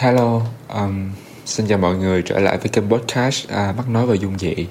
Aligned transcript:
Hello, 0.00 0.42
um, 0.68 1.10
xin 1.44 1.66
chào 1.66 1.78
mọi 1.78 1.96
người 1.96 2.22
trở 2.22 2.38
lại 2.38 2.58
với 2.58 2.68
kênh 2.68 2.90
podcast 2.90 3.48
à, 3.48 3.74
Mắt 3.76 3.88
Nói 3.88 4.06
và 4.06 4.14
Dung 4.14 4.38
Dị. 4.38 4.68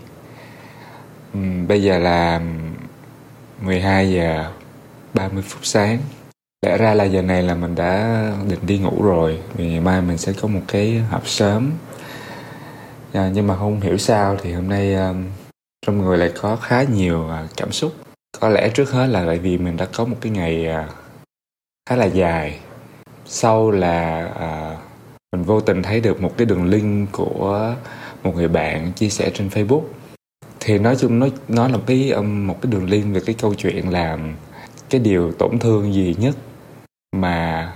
Um, 1.33 1.67
Bây 1.67 1.83
giờ 1.83 1.99
là 1.99 2.41
12 3.61 4.11
giờ 4.11 4.51
30 5.13 5.43
phút 5.47 5.65
sáng. 5.65 5.99
Lẽ 6.65 6.77
ra 6.77 6.93
là 6.93 7.03
giờ 7.03 7.21
này 7.21 7.43
là 7.43 7.55
mình 7.55 7.75
đã 7.75 8.23
định 8.47 8.59
đi 8.61 8.77
ngủ 8.77 9.03
rồi 9.03 9.39
Vì 9.53 9.69
ngày 9.69 9.79
mai 9.79 10.01
mình 10.01 10.17
sẽ 10.17 10.33
có 10.41 10.47
một 10.47 10.61
cái 10.67 10.99
họp 10.99 11.27
sớm. 11.27 11.71
À, 13.13 13.31
Nhưng 13.33 13.47
mà 13.47 13.57
không 13.57 13.81
hiểu 13.81 13.97
sao 13.97 14.37
thì 14.41 14.53
hôm 14.53 14.69
nay 14.69 14.95
um, 14.95 15.25
trong 15.85 15.97
người 15.97 16.17
lại 16.17 16.31
có 16.41 16.55
khá 16.55 16.83
nhiều 16.83 17.25
uh, 17.25 17.49
cảm 17.57 17.71
xúc. 17.71 17.93
Có 18.39 18.49
lẽ 18.49 18.69
trước 18.69 18.91
hết 18.91 19.07
là 19.07 19.25
tại 19.25 19.39
vì 19.39 19.57
mình 19.57 19.77
đã 19.77 19.87
có 19.93 20.05
một 20.05 20.17
cái 20.21 20.31
ngày 20.31 20.67
uh, 20.85 20.95
khá 21.89 21.95
là 21.95 22.05
dài. 22.05 22.59
Sau 23.25 23.71
là 23.71 24.29
uh, 24.35 24.68
mình 25.31 25.43
vô 25.43 25.61
tình 25.61 25.83
thấy 25.83 26.01
được 26.01 26.21
một 26.21 26.37
cái 26.37 26.45
đường 26.45 26.65
link 26.65 27.11
của 27.11 27.75
một 28.23 28.35
người 28.35 28.47
bạn 28.47 28.91
chia 28.95 29.09
sẻ 29.09 29.31
trên 29.33 29.47
Facebook. 29.47 29.83
Thì 30.59 30.79
nói 30.79 30.95
chung 30.95 31.19
nó 31.19 31.27
nó 31.47 31.67
là 31.67 31.77
cái 31.85 32.11
um, 32.11 32.47
một 32.47 32.61
cái 32.61 32.71
đường 32.71 32.89
link 32.89 33.15
về 33.15 33.21
cái 33.25 33.35
câu 33.39 33.53
chuyện 33.55 33.89
là 33.89 34.17
cái 34.89 35.01
điều 35.01 35.31
tổn 35.31 35.59
thương 35.59 35.93
gì 35.93 36.15
nhất 36.19 36.35
mà 37.15 37.73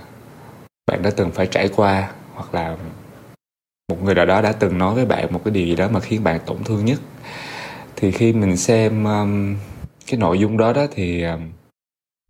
bạn 0.86 1.02
đã 1.02 1.10
từng 1.16 1.30
phải 1.30 1.46
trải 1.46 1.68
qua 1.76 2.10
hoặc 2.34 2.54
là 2.54 2.76
một 3.88 4.02
người 4.02 4.14
nào 4.14 4.26
đó 4.26 4.40
đã 4.40 4.52
từng 4.52 4.78
nói 4.78 4.94
với 4.94 5.06
bạn 5.06 5.32
một 5.32 5.40
cái 5.44 5.54
điều 5.54 5.66
gì 5.66 5.76
đó 5.76 5.88
mà 5.88 6.00
khiến 6.00 6.24
bạn 6.24 6.40
tổn 6.46 6.64
thương 6.64 6.84
nhất. 6.84 6.98
Thì 7.96 8.10
khi 8.10 8.32
mình 8.32 8.56
xem 8.56 9.04
um, 9.04 9.56
cái 10.06 10.20
nội 10.20 10.38
dung 10.38 10.56
đó 10.56 10.72
đó 10.72 10.86
thì 10.94 11.22
um, 11.22 11.50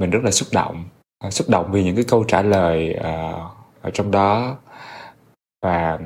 mình 0.01 0.11
rất 0.11 0.21
là 0.25 0.31
xúc 0.31 0.49
động. 0.53 0.85
Uh, 1.27 1.33
xúc 1.33 1.49
động 1.49 1.73
vì 1.73 1.85
những 1.85 1.97
cái 1.97 2.05
câu 2.05 2.25
trả 2.25 2.43
lời 2.43 2.97
uh, 2.99 3.41
ở 3.83 3.91
trong 3.95 4.11
đó 4.11 4.57
và 5.65 5.99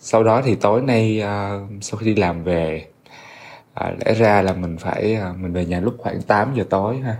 sau 0.00 0.24
đó 0.24 0.42
thì 0.44 0.54
tối 0.54 0.82
nay 0.82 1.22
uh, 1.22 1.70
sau 1.80 1.98
khi 1.98 2.06
đi 2.06 2.14
làm 2.14 2.44
về 2.44 2.86
uh, 3.80 3.98
lẽ 4.04 4.14
ra 4.14 4.42
là 4.42 4.52
mình 4.52 4.76
phải 4.78 5.18
uh, 5.30 5.38
mình 5.38 5.52
về 5.52 5.66
nhà 5.66 5.80
lúc 5.80 5.94
khoảng 5.98 6.22
8 6.22 6.54
giờ 6.54 6.64
tối 6.70 6.96
ha. 6.96 7.16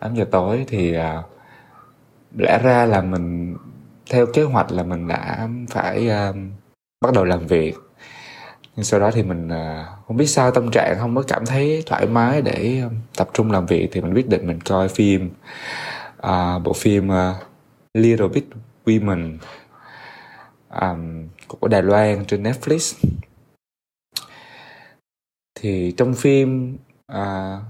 8 0.00 0.14
giờ 0.14 0.24
tối 0.30 0.64
thì 0.68 0.96
uh, 0.98 1.02
lẽ 2.36 2.58
ra 2.62 2.86
là 2.86 3.00
mình 3.00 3.56
theo 4.10 4.26
kế 4.26 4.42
hoạch 4.42 4.72
là 4.72 4.82
mình 4.82 5.08
đã 5.08 5.48
phải 5.70 6.08
uh, 6.08 6.36
bắt 7.00 7.12
đầu 7.14 7.24
làm 7.24 7.46
việc. 7.46 7.74
Nhưng 8.76 8.84
sau 8.84 9.00
đó 9.00 9.10
thì 9.10 9.22
mình 9.22 9.48
uh, 9.48 9.86
không 10.06 10.16
biết 10.16 10.26
sao 10.26 10.50
tâm 10.50 10.70
trạng 10.70 10.96
không 10.98 11.14
có 11.16 11.22
cảm 11.28 11.46
thấy 11.46 11.82
thoải 11.86 12.06
mái 12.06 12.42
để 12.42 12.82
tập 13.16 13.28
trung 13.34 13.52
làm 13.52 13.66
việc 13.66 13.88
thì 13.92 14.00
mình 14.00 14.14
quyết 14.14 14.28
định 14.28 14.46
mình 14.46 14.60
coi 14.60 14.88
phim 14.88 15.30
uh, 16.26 16.62
bộ 16.64 16.72
phim 16.72 17.08
uh, 17.08 17.36
Little 17.94 18.28
Bit 18.28 18.44
Women 18.86 19.38
um, 20.80 21.28
của 21.48 21.68
Đài 21.68 21.82
Loan 21.82 22.24
trên 22.24 22.42
Netflix. 22.42 23.06
Thì 25.60 25.94
trong 25.96 26.14
phim 26.14 26.76
uh, 27.12 27.62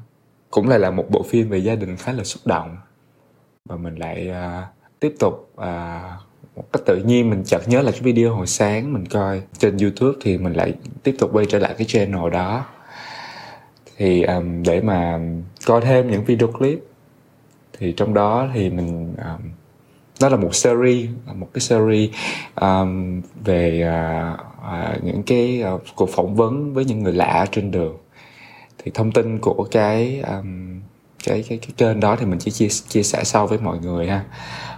cũng 0.50 0.68
lại 0.68 0.78
là 0.78 0.90
một 0.90 1.10
bộ 1.10 1.22
phim 1.22 1.48
về 1.48 1.58
gia 1.58 1.74
đình 1.74 1.96
khá 1.96 2.12
là 2.12 2.24
xúc 2.24 2.42
động. 2.44 2.76
Và 3.68 3.76
mình 3.76 3.94
lại 3.94 4.30
uh, 4.30 4.64
tiếp 5.00 5.14
tục 5.18 5.52
uh, 5.54 6.22
một 6.56 6.64
cách 6.72 6.82
tự 6.86 7.02
nhiên 7.04 7.30
mình 7.30 7.42
chợt 7.44 7.62
nhớ 7.66 7.82
là 7.82 7.90
cái 7.90 8.00
video 8.00 8.34
hồi 8.34 8.46
sáng 8.46 8.92
mình 8.92 9.06
coi 9.06 9.42
trên 9.58 9.76
YouTube 9.76 10.18
thì 10.20 10.38
mình 10.38 10.52
lại 10.52 10.74
tiếp 11.02 11.16
tục 11.18 11.30
quay 11.32 11.46
trở 11.48 11.58
lại 11.58 11.74
cái 11.78 11.86
channel 11.86 12.30
đó. 12.32 12.66
Thì 13.96 14.22
um, 14.22 14.62
để 14.62 14.80
mà 14.80 15.20
coi 15.66 15.80
thêm 15.80 16.10
những 16.10 16.24
video 16.24 16.48
clip 16.52 16.78
thì 17.78 17.92
trong 17.96 18.14
đó 18.14 18.48
thì 18.54 18.70
mình 18.70 19.14
um, 19.16 19.50
đó 20.22 20.28
là 20.28 20.36
một 20.36 20.54
series 20.54 21.10
một 21.34 21.48
cái 21.54 21.60
series 21.60 22.10
um, 22.60 23.20
về 23.44 23.88
uh, 23.88 24.40
uh, 24.60 25.04
những 25.04 25.22
cái 25.22 25.64
uh, 25.74 25.82
cuộc 25.96 26.10
phỏng 26.10 26.36
vấn 26.36 26.74
với 26.74 26.84
những 26.84 27.02
người 27.02 27.12
lạ 27.12 27.46
trên 27.52 27.70
đường. 27.70 27.96
Thì 28.78 28.90
thông 28.94 29.12
tin 29.12 29.38
của 29.38 29.68
cái 29.70 30.20
um, 30.20 30.80
cái 31.24 31.44
cái 31.48 31.58
cái 31.58 31.70
kênh 31.76 32.00
đó 32.00 32.16
thì 32.16 32.26
mình 32.26 32.38
chỉ 32.38 32.50
chia 32.50 32.68
chia 32.68 33.02
sẻ 33.02 33.24
sau 33.24 33.46
với 33.46 33.58
mọi 33.58 33.78
người 33.78 34.06
ha. 34.06 34.24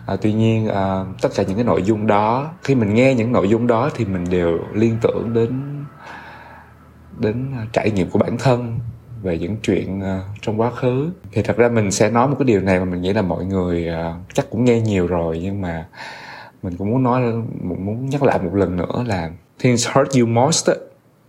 À, 0.07 0.17
tuy 0.23 0.33
nhiên 0.33 0.69
à, 0.69 1.05
tất 1.21 1.29
cả 1.35 1.43
những 1.43 1.55
cái 1.55 1.65
nội 1.65 1.83
dung 1.83 2.07
đó 2.07 2.53
khi 2.63 2.75
mình 2.75 2.95
nghe 2.95 3.15
những 3.15 3.33
nội 3.33 3.49
dung 3.49 3.67
đó 3.67 3.91
thì 3.95 4.05
mình 4.05 4.25
đều 4.31 4.59
liên 4.73 4.97
tưởng 5.03 5.33
đến 5.35 5.85
đến 7.19 7.53
trải 7.73 7.91
nghiệm 7.91 8.11
của 8.11 8.19
bản 8.19 8.39
thân 8.39 8.79
về 9.25 9.39
những 9.39 9.57
chuyện 9.63 9.99
uh, 9.99 10.23
trong 10.43 10.61
quá 10.61 10.71
khứ. 10.71 11.11
Thì 11.33 11.43
thật 11.43 11.57
ra 11.57 11.69
mình 11.69 11.91
sẽ 11.91 12.11
nói 12.11 12.29
một 12.29 12.37
cái 12.39 12.47
điều 12.47 12.61
này 12.61 12.79
mà 12.79 12.85
mình 12.85 13.03
nghĩ 13.03 13.13
là 13.13 13.23
mọi 13.23 13.45
người 13.45 13.89
uh, 13.91 14.35
chắc 14.35 14.51
cũng 14.51 14.65
nghe 14.65 14.81
nhiều 14.81 15.07
rồi 15.07 15.41
nhưng 15.43 15.61
mà 15.61 15.87
mình 16.63 16.77
cũng 16.77 16.91
muốn 16.91 17.03
nói 17.03 17.33
muốn 17.63 18.11
nhắc 18.11 18.23
lại 18.23 18.39
một 18.39 18.55
lần 18.55 18.77
nữa 18.77 19.05
là 19.07 19.31
things 19.59 19.89
hurt 19.89 20.19
you 20.19 20.27
most 20.27 20.71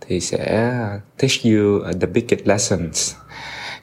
thì 0.00 0.20
sẽ 0.20 0.72
teach 1.18 1.44
you 1.44 1.80
ờ, 1.84 1.92
the 2.00 2.06
biggest 2.06 2.46
lessons. 2.46 3.14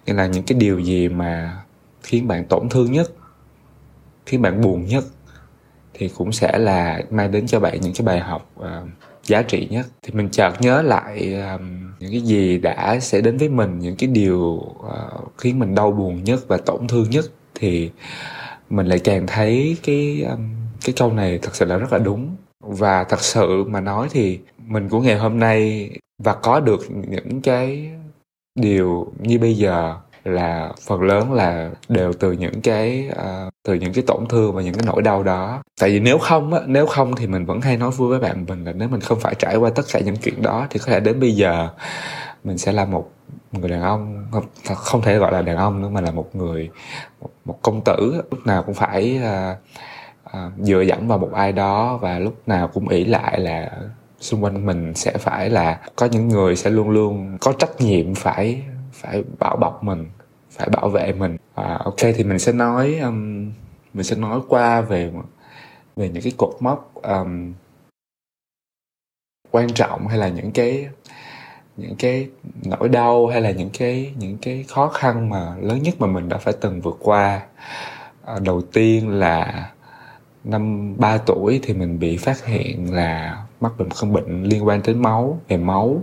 Nghĩa 0.06 0.14
là 0.14 0.28
những 0.28 0.44
cái 0.44 0.58
điều 0.60 0.80
gì 0.80 1.08
mà 1.08 1.62
khiến 2.04 2.28
bạn 2.28 2.46
tổn 2.46 2.70
thương 2.70 2.92
nhất 2.92 3.12
khiến 4.26 4.42
bạn 4.42 4.62
buồn 4.62 4.86
nhất 4.86 5.04
thì 5.94 6.10
cũng 6.18 6.32
sẽ 6.32 6.58
là 6.58 7.02
mang 7.10 7.32
đến 7.32 7.48
cho 7.48 7.60
bạn 7.60 7.82
những 7.82 7.94
cái 7.94 8.06
bài 8.06 8.20
học 8.20 8.52
uh, 8.60 8.66
giá 9.24 9.42
trị 9.42 9.68
nhất. 9.72 9.86
Thì 10.02 10.14
mình 10.14 10.30
chợt 10.30 10.62
nhớ 10.62 10.82
lại 10.82 11.34
um, 11.34 11.92
những 12.00 12.12
cái 12.12 12.22
gì 12.22 12.58
đã 12.58 13.00
sẽ 13.00 13.22
đến 13.22 13.38
với 13.38 13.50
mình 13.50 13.80
những 13.80 13.96
cái 13.96 14.08
điều 14.08 14.40
uh, 14.40 15.38
khiến 15.38 15.60
mình 15.60 15.76
đau 15.76 15.92
buồn 15.92 16.24
nhất 16.24 16.40
và 16.48 16.58
tổn 16.58 16.88
thương 16.88 17.10
nhất. 17.10 17.26
Thì 17.56 17.92
mình 18.70 18.86
lại 18.88 19.00
càng 19.00 19.28
thấy 19.28 19.78
cái 19.84 20.24
um, 20.30 20.56
cái 20.86 20.94
câu 20.98 21.14
này 21.14 21.40
thật 21.42 21.56
sự 21.56 21.66
là 21.66 21.78
rất 21.78 21.94
là 21.94 22.00
đúng. 22.00 22.36
Và 22.60 23.04
thật 23.04 23.22
sự 23.22 23.64
mà 23.64 23.82
nói 23.82 24.08
thì 24.12 24.40
mình 24.58 24.90
của 24.90 25.02
ngày 25.02 25.18
hôm 25.18 25.40
nay 25.40 25.90
và 26.24 26.34
có 26.34 26.60
được 26.60 26.80
những 27.10 27.42
cái 27.42 27.90
điều 28.56 29.14
như 29.20 29.40
bây 29.40 29.54
giờ 29.54 29.96
là 30.24 30.72
phần 30.88 31.02
lớn 31.02 31.34
là 31.34 31.72
đều 31.90 32.14
từ 32.14 32.32
những 32.32 32.62
cái 32.62 33.10
uh, 33.12 33.53
từ 33.64 33.74
những 33.74 33.94
cái 33.94 34.04
tổn 34.08 34.26
thương 34.30 34.56
và 34.56 34.62
những 34.62 34.74
cái 34.74 34.84
nỗi 34.86 35.02
đau 35.02 35.24
đó. 35.24 35.64
Tại 35.80 35.90
vì 35.90 36.00
nếu 36.00 36.18
không 36.18 36.54
á 36.54 36.60
nếu 36.66 36.86
không 36.86 37.16
thì 37.16 37.28
mình 37.28 37.46
vẫn 37.46 37.62
hay 37.62 37.78
nói 37.78 37.92
vui 37.92 38.10
với 38.10 38.20
bạn 38.20 38.46
mình 38.48 38.66
là 38.66 38.74
nếu 38.74 38.90
mình 38.90 39.02
không 39.02 39.20
phải 39.20 39.36
trải 39.36 39.56
qua 39.56 39.70
tất 39.70 39.84
cả 39.94 40.00
những 40.00 40.18
chuyện 40.18 40.42
đó 40.42 40.68
thì 40.70 40.80
có 40.80 40.86
thể 40.86 41.00
đến 41.00 41.20
bây 41.20 41.32
giờ 41.32 41.70
mình 42.44 42.58
sẽ 42.58 42.72
là 42.72 42.86
một 42.86 43.12
người 43.52 43.70
đàn 43.70 43.82
ông 43.82 44.28
không, 44.32 44.46
không 44.76 45.02
thể 45.02 45.18
gọi 45.18 45.32
là 45.32 45.42
đàn 45.42 45.58
ông 45.58 45.82
nữa 45.82 45.90
mà 45.90 46.02
là 46.02 46.12
một 46.12 46.36
người 46.36 46.70
một, 47.22 47.30
một 47.46 47.60
công 47.62 47.82
tử. 47.86 48.24
Lúc 48.32 48.46
nào 48.46 48.64
cũng 48.64 48.76
phải 48.76 49.20
uh, 49.24 49.58
uh, 50.38 50.54
dựa 50.60 50.82
dẫm 50.82 51.08
vào 51.08 51.18
một 51.18 51.30
ai 51.34 51.52
đó 51.52 51.98
và 51.98 52.20
lúc 52.20 52.48
nào 52.48 52.68
cũng 52.68 52.90
ỷ 52.90 53.06
lại 53.06 53.40
là 53.40 53.72
xung 54.20 54.44
quanh 54.44 54.66
mình 54.66 54.94
sẽ 54.94 55.12
phải 55.18 55.50
là 55.50 55.80
có 55.96 56.06
những 56.06 56.28
người 56.28 56.56
sẽ 56.56 56.70
luôn 56.70 56.90
luôn 56.90 57.38
có 57.42 57.54
trách 57.60 57.82
nhiệm 57.82 58.16
phải 58.16 58.62
phải 58.92 59.24
bảo 59.40 59.56
bọc 59.56 59.84
mình 59.84 60.06
phải 60.54 60.70
bảo 60.70 60.90
vệ 60.90 61.14
mình. 61.14 61.38
À, 61.56 61.80
ok 61.86 62.00
thì 62.16 62.24
mình 62.24 62.40
sẽ 62.40 62.52
nói 62.52 62.96
um, 62.96 63.52
mình 63.94 64.04
sẽ 64.04 64.16
nói 64.16 64.40
qua 64.48 64.82
về 64.82 65.12
về 65.96 66.10
những 66.10 66.24
cái 66.24 66.34
cột 66.38 66.56
mốc 66.60 66.94
um, 67.04 67.54
quan 69.52 69.74
trọng 69.74 70.08
hay 70.08 70.18
là 70.18 70.28
những 70.28 70.52
cái 70.52 70.88
những 71.78 71.96
cái 71.96 72.30
nỗi 72.64 72.90
đau 72.90 73.28
hay 73.28 73.42
là 73.42 73.52
những 73.52 73.70
cái 73.74 74.14
những 74.20 74.38
cái 74.42 74.66
khó 74.68 74.88
khăn 74.88 75.30
mà 75.30 75.56
lớn 75.62 75.84
nhất 75.84 75.96
mà 76.00 76.08
mình 76.08 76.30
đã 76.30 76.38
phải 76.38 76.54
từng 76.62 76.82
vượt 76.82 76.98
qua. 77.00 77.42
À, 78.26 78.36
đầu 78.44 78.62
tiên 78.62 79.10
là 79.10 79.70
năm 80.44 80.96
3 80.98 81.18
tuổi 81.18 81.60
thì 81.64 81.74
mình 81.74 82.00
bị 82.00 82.18
phát 82.18 82.46
hiện 82.46 82.94
là 82.94 83.44
mắc 83.62 83.74
bệnh 83.78 83.90
không 83.90 84.14
bệnh 84.14 84.44
liên 84.44 84.68
quan 84.68 84.82
đến 84.86 85.02
máu 85.02 85.40
về 85.48 85.58
máu 85.58 86.02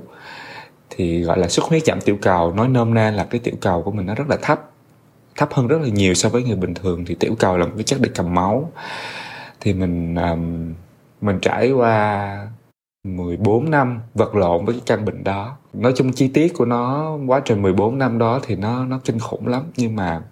thì 1.01 1.23
gọi 1.23 1.39
là 1.39 1.49
xuất 1.49 1.67
huyết 1.67 1.85
giảm 1.85 2.01
tiểu 2.01 2.19
cầu 2.23 2.53
nói 2.53 2.69
nôm 2.69 2.95
na 2.95 3.11
là 3.11 3.25
cái 3.25 3.41
tiểu 3.45 3.55
cầu 3.61 3.83
của 3.83 3.91
mình 3.91 4.07
nó 4.07 4.15
rất 4.15 4.29
là 4.29 4.37
thấp 4.43 4.71
thấp 5.37 5.49
hơn 5.53 5.69
rất 5.69 5.79
là 5.83 5.89
nhiều 5.89 6.15
so 6.15 6.29
với 6.29 6.43
người 6.43 6.57
bình 6.57 6.75
thường. 6.75 7.05
Thì 7.05 7.15
tiểu 7.15 7.35
cầu 7.39 7.57
là 7.57 7.67
một 7.67 7.73
cái 7.77 7.85
chất 7.85 7.99
để 8.03 8.11
cầm 8.15 8.35
máu. 8.35 8.73
Thì 9.61 9.73
mình 9.73 10.15
um, 10.15 10.75
mình 11.21 11.39
trải 11.43 11.71
qua 11.71 12.49
14 13.05 13.71
năm 13.71 14.01
vật 14.15 14.35
lộn 14.35 14.65
với 14.65 14.75
cái 14.75 14.83
căn 14.87 15.05
bệnh 15.05 15.25
đó. 15.25 15.57
Nói 15.73 15.93
chung 15.97 16.13
chi 16.13 16.29
tiết 16.29 16.55
của 16.57 16.65
nó 16.65 17.17
quá 17.27 17.41
trình 17.45 17.63
14 17.63 17.99
năm 17.99 18.19
đó 18.19 18.41
thì 18.43 18.57
nó 18.57 18.85
nó 18.85 19.01
kinh 19.05 19.19
khủng 19.19 19.47
lắm. 19.47 19.63
Nhưng 19.77 19.97
mà 19.97 20.23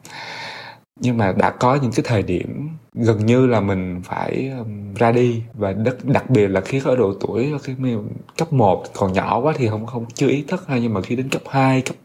nhưng 1.01 1.17
mà 1.19 1.33
đã 1.33 1.51
có 1.51 1.79
những 1.83 1.93
cái 1.93 2.05
thời 2.09 2.23
điểm 2.23 2.69
gần 2.95 3.27
như 3.27 3.47
là 3.47 3.61
mình 3.61 4.01
phải 4.05 4.51
um, 4.59 4.95
ra 4.95 5.13
đi. 5.13 5.43
Và 5.55 5.73
đất 5.73 6.05
đặc 6.05 6.31
biệt 6.31 6.49
là 6.49 6.61
khi 6.61 6.81
ở 6.85 6.97
độ 6.97 7.15
tuổi 7.21 7.53
khi 7.63 7.75
cấp 8.37 8.53
1 8.53 8.85
còn 8.95 9.13
nhỏ 9.13 9.41
quá 9.41 9.53
thì 9.57 9.69
không 9.69 9.87
không 9.87 10.07
chưa 10.15 10.29
ý 10.29 10.45
thức 10.49 10.65
hay 10.69 10.81
nhưng 10.81 10.95
mà 10.95 11.01
khi 11.03 11.17
đến 11.17 11.29
cấp 11.29 11.43
2 11.51 11.81
cấp 11.81 11.97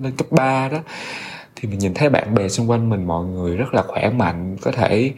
lên 0.00 0.12
cấp 0.16 0.26
3 0.30 0.68
đó 0.68 0.78
thì 1.56 1.68
mình 1.68 1.78
nhìn 1.78 1.94
thấy 1.94 2.08
bạn 2.10 2.34
bè 2.34 2.48
xung 2.48 2.70
quanh 2.70 2.90
mình 2.90 3.06
mọi 3.06 3.24
người 3.24 3.56
rất 3.56 3.74
là 3.74 3.82
khỏe 3.82 4.10
mạnh 4.10 4.56
có 4.62 4.72
thể 4.72 5.12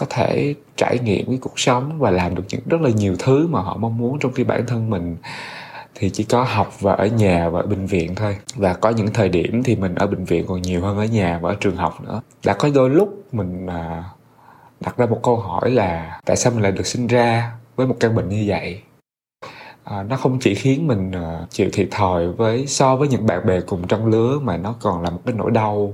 có 0.00 0.06
thể 0.10 0.54
trải 0.76 0.98
nghiệm 0.98 1.26
cái 1.26 1.38
cuộc 1.40 1.60
sống 1.60 1.98
và 1.98 2.10
làm 2.10 2.34
được 2.34 2.42
những 2.48 2.60
rất 2.66 2.80
là 2.80 2.90
nhiều 2.90 3.16
thứ 3.18 3.46
mà 3.46 3.60
họ 3.60 3.76
mong 3.76 3.98
muốn 3.98 4.18
trong 4.18 4.32
khi 4.32 4.44
bản 4.44 4.66
thân 4.66 4.90
mình 4.90 5.16
thì 5.98 6.10
chỉ 6.10 6.24
có 6.24 6.42
học 6.42 6.80
và 6.80 6.92
ở 6.92 7.06
nhà 7.06 7.48
và 7.48 7.60
ở 7.60 7.66
bệnh 7.66 7.86
viện 7.86 8.14
thôi. 8.14 8.36
Và 8.54 8.74
có 8.74 8.90
những 8.90 9.12
thời 9.12 9.28
điểm 9.28 9.62
thì 9.62 9.76
mình 9.76 9.94
ở 9.94 10.06
bệnh 10.06 10.24
viện 10.24 10.44
còn 10.48 10.62
nhiều 10.62 10.80
hơn 10.80 10.98
ở 10.98 11.04
nhà 11.04 11.38
và 11.42 11.50
ở 11.50 11.56
trường 11.60 11.76
học 11.76 12.00
nữa. 12.04 12.20
Đã 12.44 12.54
có 12.54 12.68
đôi 12.74 12.90
lúc 12.90 13.22
mình 13.32 13.66
à, 13.66 14.04
đặt 14.80 14.96
ra 14.96 15.06
một 15.06 15.20
câu 15.22 15.36
hỏi 15.36 15.70
là 15.70 16.20
tại 16.24 16.36
sao 16.36 16.52
mình 16.52 16.62
lại 16.62 16.72
được 16.72 16.86
sinh 16.86 17.06
ra 17.06 17.52
với 17.76 17.86
một 17.86 17.96
căn 18.00 18.14
bệnh 18.14 18.28
như 18.28 18.44
vậy? 18.46 18.80
À, 19.84 20.02
nó 20.02 20.16
không 20.16 20.38
chỉ 20.40 20.54
khiến 20.54 20.86
mình 20.86 21.10
uh, 21.10 21.50
chịu 21.50 21.70
thiệt 21.72 21.88
thòi 21.90 22.28
với 22.28 22.66
so 22.66 22.96
với 22.96 23.08
những 23.08 23.26
bạn 23.26 23.46
bè 23.46 23.60
cùng 23.60 23.86
trong 23.86 24.06
lứa 24.06 24.38
mà 24.38 24.56
nó 24.56 24.74
còn 24.80 25.02
là 25.02 25.10
một 25.10 25.20
cái 25.26 25.34
nỗi 25.38 25.50
đau 25.50 25.92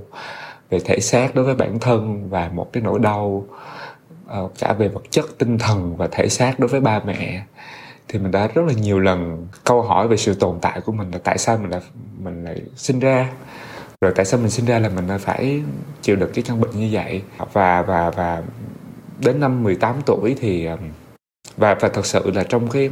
về 0.69 0.79
thể 0.85 0.99
xác 0.99 1.35
đối 1.35 1.45
với 1.45 1.55
bản 1.55 1.79
thân 1.79 2.29
và 2.29 2.49
một 2.53 2.73
cái 2.73 2.83
nỗi 2.83 2.99
đau 2.99 3.45
uh, 4.39 4.51
cả 4.59 4.73
về 4.73 4.87
vật 4.87 5.03
chất 5.09 5.25
tinh 5.37 5.57
thần 5.57 5.97
và 5.97 6.07
thể 6.11 6.29
xác 6.29 6.59
đối 6.59 6.67
với 6.67 6.81
ba 6.81 7.01
mẹ 7.05 7.43
thì 8.13 8.19
mình 8.19 8.31
đã 8.31 8.47
rất 8.47 8.61
là 8.67 8.73
nhiều 8.73 8.99
lần 8.99 9.47
câu 9.63 9.81
hỏi 9.81 10.07
về 10.07 10.17
sự 10.17 10.33
tồn 10.33 10.59
tại 10.61 10.81
của 10.81 10.91
mình 10.91 11.11
là 11.11 11.17
tại 11.23 11.37
sao 11.37 11.57
mình 11.57 11.71
lại 11.71 11.81
mình 12.23 12.43
lại 12.43 12.61
sinh 12.75 12.99
ra. 12.99 13.29
Rồi 14.01 14.13
tại 14.15 14.25
sao 14.25 14.39
mình 14.39 14.49
sinh 14.49 14.65
ra 14.65 14.79
là 14.79 14.89
mình 14.89 15.07
lại 15.07 15.17
phải 15.17 15.61
chịu 16.01 16.15
đựng 16.15 16.31
cái 16.33 16.43
căn 16.47 16.61
bệnh 16.61 16.71
như 16.71 16.89
vậy? 16.91 17.21
Và 17.53 17.81
và 17.81 18.09
và 18.09 18.43
đến 19.19 19.39
năm 19.39 19.63
18 19.63 19.95
tuổi 20.05 20.35
thì 20.39 20.65
um, 20.65 20.79
và 21.57 21.75
và 21.75 21.89
thật 21.89 22.05
sự 22.05 22.31
là 22.31 22.43
trong 22.43 22.69
cái 22.69 22.89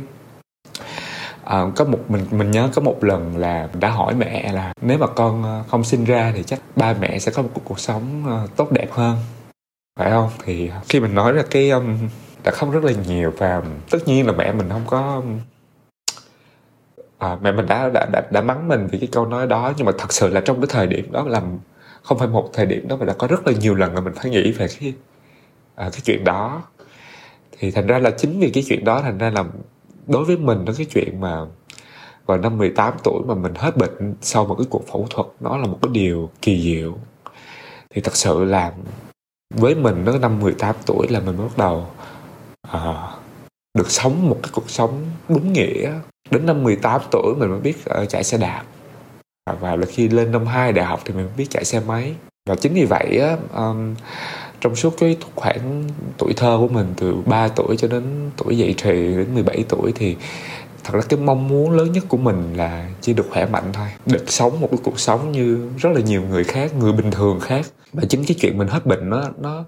à, 1.43 1.65
có 1.75 1.85
một 1.85 1.99
mình 2.09 2.25
mình 2.31 2.51
nhớ 2.51 2.69
có 2.75 2.81
một 2.81 3.03
lần 3.03 3.37
là 3.37 3.69
đã 3.79 3.89
hỏi 3.89 4.15
mẹ 4.15 4.51
là 4.51 4.73
nếu 4.81 4.97
mà 4.97 5.07
con 5.07 5.43
ờ, 5.43 5.63
không 5.67 5.83
sinh 5.83 6.05
ra 6.05 6.31
thì 6.35 6.43
chắc 6.43 6.59
ba 6.75 6.93
mẹ 6.93 7.19
sẽ 7.19 7.31
có 7.31 7.41
một 7.41 7.49
cuộc 7.63 7.79
sống 7.79 8.23
ờ, 8.27 8.47
tốt 8.55 8.71
đẹp 8.71 8.91
hơn. 8.91 9.17
Phải 9.99 10.11
không? 10.11 10.29
Thì 10.45 10.71
khi 10.89 10.99
mình 10.99 11.15
nói 11.15 11.31
ra 11.33 11.43
cái 11.51 11.69
um, 11.69 11.97
đã 12.43 12.51
khóc 12.51 12.71
rất 12.71 12.83
là 12.83 12.91
nhiều 13.07 13.33
và 13.37 13.61
tất 13.89 14.07
nhiên 14.07 14.27
là 14.27 14.33
mẹ 14.33 14.53
mình 14.53 14.69
không 14.69 14.85
có 14.87 15.21
à, 17.17 17.37
mẹ 17.41 17.51
mình 17.51 17.65
đã, 17.65 17.89
đã 17.89 18.05
đã 18.11 18.21
đã 18.31 18.41
mắng 18.41 18.67
mình 18.67 18.87
vì 18.91 18.99
cái 18.99 19.09
câu 19.11 19.25
nói 19.25 19.47
đó. 19.47 19.73
Nhưng 19.77 19.85
mà 19.85 19.91
thật 19.97 20.13
sự 20.13 20.27
là 20.27 20.41
trong 20.41 20.61
cái 20.61 20.67
thời 20.69 20.87
điểm 20.87 21.11
đó 21.11 21.23
là 21.27 21.41
không 22.03 22.19
phải 22.19 22.27
một 22.27 22.49
thời 22.53 22.65
điểm 22.65 22.87
đó 22.87 22.95
mà 22.95 23.05
đã 23.05 23.13
có 23.13 23.27
rất 23.27 23.47
là 23.47 23.53
nhiều 23.53 23.75
lần 23.75 23.93
là 23.95 24.01
mình 24.01 24.13
phải 24.15 24.31
nghĩ 24.31 24.51
về 24.51 24.67
cái 24.79 24.93
à, 25.75 25.89
cái 25.91 26.01
chuyện 26.03 26.23
đó. 26.23 26.63
Thì 27.59 27.71
thành 27.71 27.87
ra 27.87 27.99
là 27.99 28.11
chính 28.11 28.39
vì 28.39 28.49
cái 28.49 28.63
chuyện 28.67 28.83
đó 28.85 29.01
thành 29.01 29.17
ra 29.17 29.29
là 29.29 29.43
đối 30.07 30.25
với 30.25 30.37
mình 30.37 30.65
đó 30.65 30.73
cái 30.77 30.85
chuyện 30.93 31.19
mà 31.21 31.45
vào 32.25 32.37
năm 32.37 32.57
18 32.57 32.93
tuổi 33.03 33.21
mà 33.27 33.35
mình 33.35 33.53
hết 33.55 33.77
bệnh 33.77 34.15
sau 34.21 34.45
một 34.45 34.55
cái 34.55 34.67
cuộc 34.69 34.87
phẫu 34.87 35.07
thuật 35.09 35.27
nó 35.39 35.57
là 35.57 35.67
một 35.67 35.79
cái 35.81 35.89
điều 35.93 36.29
kỳ 36.41 36.61
diệu. 36.61 36.97
Thì 37.89 38.01
thật 38.01 38.15
sự 38.15 38.43
là 38.43 38.73
với 39.49 39.75
mình 39.75 40.05
đó 40.05 40.17
năm 40.17 40.39
18 40.39 40.75
tuổi 40.85 41.07
là 41.09 41.19
mình 41.19 41.37
bắt 41.37 41.57
đầu 41.57 41.87
à, 42.67 43.11
được 43.77 43.91
sống 43.91 44.29
một 44.29 44.39
cái 44.43 44.51
cuộc 44.53 44.69
sống 44.69 45.05
đúng 45.29 45.53
nghĩa 45.53 45.91
đến 46.29 46.45
năm 46.45 46.63
18 46.63 47.01
tuổi 47.11 47.35
mình 47.35 47.49
mới 47.49 47.59
biết 47.59 47.75
uh, 48.01 48.09
chạy 48.09 48.23
xe 48.23 48.37
đạp. 48.37 48.63
À, 49.45 49.55
và 49.59 49.75
là 49.75 49.85
khi 49.85 50.07
lên 50.07 50.31
năm 50.31 50.45
2 50.45 50.71
đại 50.73 50.85
học 50.85 51.01
thì 51.05 51.13
mình 51.13 51.25
mới 51.25 51.33
biết 51.37 51.49
chạy 51.49 51.65
xe 51.65 51.79
máy. 51.79 52.15
Và 52.49 52.55
chính 52.55 52.73
vì 52.73 52.85
vậy 52.85 53.19
á, 53.19 53.37
um, 53.53 53.95
trong 54.61 54.75
suốt 54.75 54.93
cái 54.99 55.17
khoảng 55.35 55.83
tuổi 56.17 56.33
thơ 56.33 56.57
của 56.59 56.67
mình 56.67 56.93
từ 56.97 57.15
3 57.25 57.47
tuổi 57.47 57.77
cho 57.77 57.87
đến 57.87 58.29
tuổi 58.37 58.57
dậy 58.57 58.75
thì 58.77 58.91
đến 58.91 59.33
17 59.33 59.65
tuổi 59.69 59.91
thì 59.95 60.15
thật 60.83 60.93
ra 60.93 61.01
cái 61.09 61.19
mong 61.19 61.47
muốn 61.47 61.71
lớn 61.71 61.91
nhất 61.91 62.03
của 62.07 62.17
mình 62.17 62.53
là 62.55 62.89
chỉ 63.01 63.13
được 63.13 63.27
khỏe 63.29 63.45
mạnh 63.45 63.69
thôi 63.73 63.87
được 64.05 64.31
sống 64.31 64.61
một 64.61 64.67
cái 64.71 64.79
cuộc 64.83 64.99
sống 64.99 65.31
như 65.31 65.69
rất 65.77 65.89
là 65.93 66.01
nhiều 66.01 66.21
người 66.21 66.43
khác 66.43 66.75
người 66.75 66.93
bình 66.93 67.11
thường 67.11 67.39
khác. 67.39 67.65
Và 67.93 68.03
chính 68.09 68.25
cái 68.25 68.37
chuyện 68.39 68.57
mình 68.57 68.67
hết 68.67 68.85
bệnh 68.85 69.09
nó 69.09 69.23
nó 69.37 69.63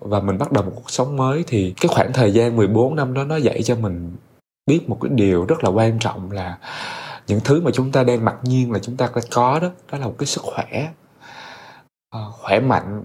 và 0.00 0.20
mình 0.20 0.38
bắt 0.38 0.52
đầu 0.52 0.64
một 0.64 0.72
cuộc 0.74 0.90
sống 0.90 1.16
mới 1.16 1.44
thì 1.46 1.74
cái 1.80 1.88
khoảng 1.88 2.12
thời 2.12 2.32
gian 2.32 2.56
14 2.56 2.96
năm 2.96 3.14
đó 3.14 3.24
nó 3.24 3.36
dạy 3.36 3.62
cho 3.62 3.76
mình 3.76 4.16
biết 4.66 4.88
một 4.88 4.98
cái 5.02 5.10
điều 5.14 5.44
rất 5.44 5.64
là 5.64 5.70
quan 5.70 5.98
trọng 5.98 6.32
là 6.32 6.58
những 7.26 7.40
thứ 7.44 7.60
mà 7.60 7.70
chúng 7.70 7.92
ta 7.92 8.04
đang 8.04 8.24
mặc 8.24 8.36
nhiên 8.42 8.72
là 8.72 8.78
chúng 8.78 8.96
ta 8.96 9.08
đã 9.14 9.22
có 9.30 9.60
đó 9.60 9.70
đó 9.92 9.98
là 9.98 10.06
một 10.06 10.14
cái 10.18 10.26
sức 10.26 10.42
khỏe. 10.42 10.88
À, 12.10 12.20
khỏe 12.32 12.60
mạnh 12.60 13.02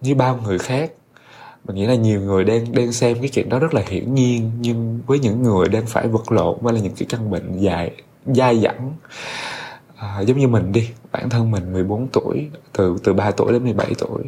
như 0.00 0.14
bao 0.14 0.40
người 0.44 0.58
khác. 0.58 0.92
Mình 1.64 1.76
nghĩ 1.76 1.86
là 1.86 1.94
nhiều 1.94 2.20
người 2.20 2.44
đang 2.44 2.72
đang 2.72 2.92
xem 2.92 3.18
cái 3.20 3.28
chuyện 3.28 3.48
đó 3.48 3.58
rất 3.58 3.74
là 3.74 3.82
hiển 3.86 4.14
nhiên 4.14 4.50
nhưng 4.60 5.00
với 5.06 5.18
những 5.18 5.42
người 5.42 5.68
đang 5.68 5.86
phải 5.86 6.08
vật 6.08 6.32
lộn 6.32 6.58
với 6.60 6.74
là 6.74 6.80
những 6.80 6.94
cái 6.94 7.06
căn 7.08 7.30
bệnh 7.30 7.58
dài 7.58 7.92
dai 8.26 8.60
dẳng. 8.60 8.92
À, 9.96 10.20
giống 10.20 10.38
như 10.38 10.48
mình 10.48 10.72
đi 10.72 10.88
bản 11.12 11.30
thân 11.30 11.50
mình 11.50 11.72
14 11.72 12.08
tuổi 12.12 12.50
từ 12.72 12.96
từ 13.04 13.12
3 13.12 13.30
tuổi 13.30 13.52
đến 13.52 13.64
17 13.64 13.94
tuổi 13.98 14.22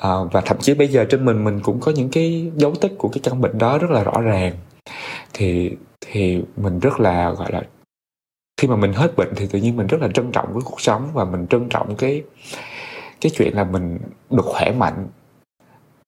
à, 0.00 0.10
và 0.32 0.40
thậm 0.40 0.58
chí 0.60 0.74
bây 0.74 0.88
giờ 0.88 1.04
trên 1.10 1.24
mình 1.24 1.44
mình 1.44 1.60
cũng 1.62 1.80
có 1.80 1.92
những 1.92 2.08
cái 2.08 2.50
dấu 2.56 2.74
tích 2.74 2.92
của 2.98 3.08
cái 3.08 3.20
căn 3.22 3.40
bệnh 3.40 3.58
đó 3.58 3.78
rất 3.78 3.90
là 3.90 4.04
rõ 4.04 4.20
ràng. 4.20 4.54
Thì 5.32 5.76
thì 6.00 6.42
mình 6.56 6.78
rất 6.78 7.00
là 7.00 7.30
gọi 7.30 7.52
là 7.52 7.62
khi 8.60 8.68
mà 8.68 8.76
mình 8.76 8.92
hết 8.92 9.16
bệnh 9.16 9.28
thì 9.36 9.46
tự 9.46 9.58
nhiên 9.58 9.76
mình 9.76 9.86
rất 9.86 10.00
là 10.00 10.08
trân 10.14 10.32
trọng 10.32 10.52
với 10.52 10.62
cuộc 10.62 10.80
sống 10.80 11.10
và 11.14 11.24
mình 11.24 11.46
trân 11.46 11.68
trọng 11.68 11.96
cái 11.96 12.22
cái 13.20 13.32
chuyện 13.36 13.54
là 13.54 13.64
mình 13.64 13.98
được 14.30 14.44
khỏe 14.44 14.72
mạnh 14.72 15.06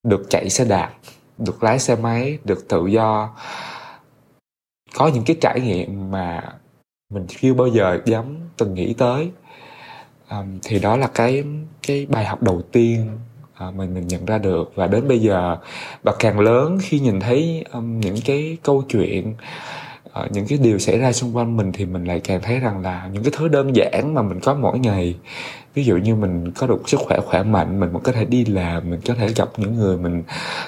được 0.08 0.26
chạy 0.30 0.50
xe 0.50 0.64
đạp 0.64 0.92
được 1.38 1.62
lái 1.62 1.78
xe 1.78 1.96
máy 1.96 2.38
được 2.44 2.68
tự 2.68 2.86
do. 2.86 3.36
Có 4.94 5.08
những 5.08 5.24
cái 5.24 5.36
trải 5.40 5.60
nghiệm 5.60 6.10
mà 6.10 6.42
mình 7.14 7.26
chưa 7.28 7.54
bao 7.54 7.66
giờ 7.66 8.00
dám 8.04 8.36
từng 8.56 8.74
nghĩ 8.74 8.94
tới. 8.94 9.30
Um, 10.30 10.58
thì 10.62 10.78
đó 10.78 10.96
là 10.96 11.10
cái 11.14 11.44
cái 11.82 12.06
bài 12.06 12.24
học 12.24 12.42
đầu 12.42 12.62
tiên 12.62 13.18
À, 13.54 13.70
mình 13.76 13.94
mình 13.94 14.08
nhận 14.08 14.26
ra 14.26 14.38
được. 14.38 14.72
Và 14.74 14.86
đến 14.86 15.08
bây 15.08 15.18
giờ 15.18 15.56
và 16.02 16.12
càng 16.18 16.40
lớn 16.40 16.78
khi 16.82 17.00
nhìn 17.00 17.20
thấy 17.20 17.64
um, 17.72 18.00
những 18.00 18.16
cái 18.24 18.56
câu 18.62 18.82
chuyện 18.88 19.34
uh, 20.20 20.32
những 20.32 20.46
cái 20.46 20.58
điều 20.58 20.78
xảy 20.78 20.98
ra 20.98 21.12
xung 21.12 21.36
quanh 21.36 21.56
mình 21.56 21.72
thì 21.72 21.84
mình 21.84 22.04
lại 22.04 22.20
càng 22.20 22.40
thấy 22.42 22.58
rằng 22.58 22.82
là 22.82 23.08
những 23.12 23.22
cái 23.22 23.32
thứ 23.36 23.48
đơn 23.48 23.76
giản 23.76 24.14
mà 24.14 24.22
mình 24.22 24.40
có 24.40 24.54
mỗi 24.54 24.78
ngày. 24.78 25.16
Ví 25.74 25.84
dụ 25.84 25.96
như 25.96 26.14
mình 26.14 26.50
có 26.50 26.66
được 26.66 26.88
sức 26.88 27.00
khỏe 27.00 27.20
khỏe 27.26 27.42
mạnh 27.42 27.80
mình 27.80 27.92
vẫn 27.92 28.02
có 28.02 28.12
thể 28.12 28.24
đi 28.24 28.44
làm 28.44 28.90
mình 28.90 29.00
có 29.06 29.14
thể 29.14 29.28
gặp 29.36 29.48
những 29.56 29.74
người 29.74 29.96
mình 29.96 30.22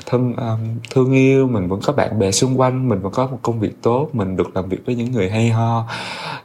thân 0.06 0.34
um, 0.37 0.60
thương 0.90 1.12
yêu 1.12 1.46
mình 1.46 1.69
vẫn 1.69 1.80
có 1.82 1.92
bạn 1.92 2.19
bè 2.19 2.30
xung 2.30 2.60
quanh 2.60 2.88
mình 2.88 3.00
vẫn 3.00 3.12
có 3.12 3.26
một 3.26 3.38
công 3.42 3.60
việc 3.60 3.82
tốt 3.82 4.08
mình 4.12 4.37
được 4.37 4.56
làm 4.56 4.69
việc 4.69 4.87
với 4.87 4.94
những 4.94 5.12
người 5.12 5.30
hay 5.30 5.48
ho. 5.48 5.88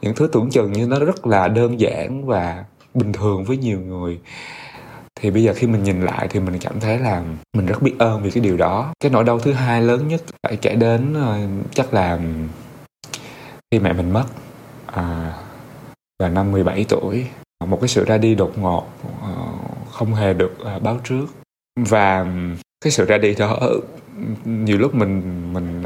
Những 0.02 0.16
thứ 0.16 0.30
tưởng 0.32 0.50
chừng 0.50 0.72
như 0.72 0.88
nó 0.88 1.00
rất 1.00 1.28
là 1.28 1.48
đơn 1.48 1.80
giản 1.80 2.26
và 2.26 2.66
bình 2.94 3.14
thường 3.14 3.44
với 3.44 3.58
nhiều 3.58 3.80
người 3.80 4.20
thì 5.22 5.32
bây 5.32 5.44
giờ 5.44 5.54
khi 5.56 5.68
mình 5.68 5.84
nhìn 5.84 6.02
lại 6.02 6.28
thì 6.28 6.40
mình 6.40 6.60
cảm 6.60 6.80
thấy 6.80 7.00
là 7.00 7.24
mình 7.54 7.66
rất 7.66 7.82
biết 7.82 7.96
ơn 8.00 8.24
vì 8.24 8.32
cái 8.32 8.44
điều 8.44 8.58
đó. 8.58 8.94
Cái 9.00 9.12
nỗi 9.12 9.24
đau 9.24 9.40
thứ 9.40 9.54
hai 9.54 9.82
lớn 9.82 10.08
nhất 10.08 10.22
phải 10.44 10.58
kể 10.58 10.76
đến 10.76 11.14
ờ, 11.14 11.40
chắc 11.74 11.94
là 11.94 12.20
khi 13.72 13.80
mẹ 13.80 13.94
mình 13.94 14.12
mất 14.12 14.26
à, 14.86 15.34
vào 16.20 16.30
năm 16.30 16.52
17 16.52 16.86
tuổi. 16.90 17.26
Một 17.66 17.78
cái 17.82 17.88
sự 17.88 18.06
ra 18.06 18.18
đi 18.18 18.36
đột 18.36 18.58
ngột 18.58 18.88
ờ, 19.22 19.36
không 19.92 20.14
hề 20.14 20.34
được 20.34 20.56
ờ, 20.60 20.80
báo 20.80 21.00
trước. 21.04 21.26
Và 21.80 22.26
cái 22.82 22.92
sự 22.92 23.06
ra 23.06 23.18
đi 23.18 23.36
đó 23.36 23.60
nhiều 24.46 24.78
lúc 24.78 24.96
mình 24.96 25.44
mình 25.54 25.84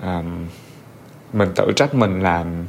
mình 1.33 1.49
tự 1.55 1.71
trách 1.75 1.95
mình 1.95 2.21
làm 2.21 2.65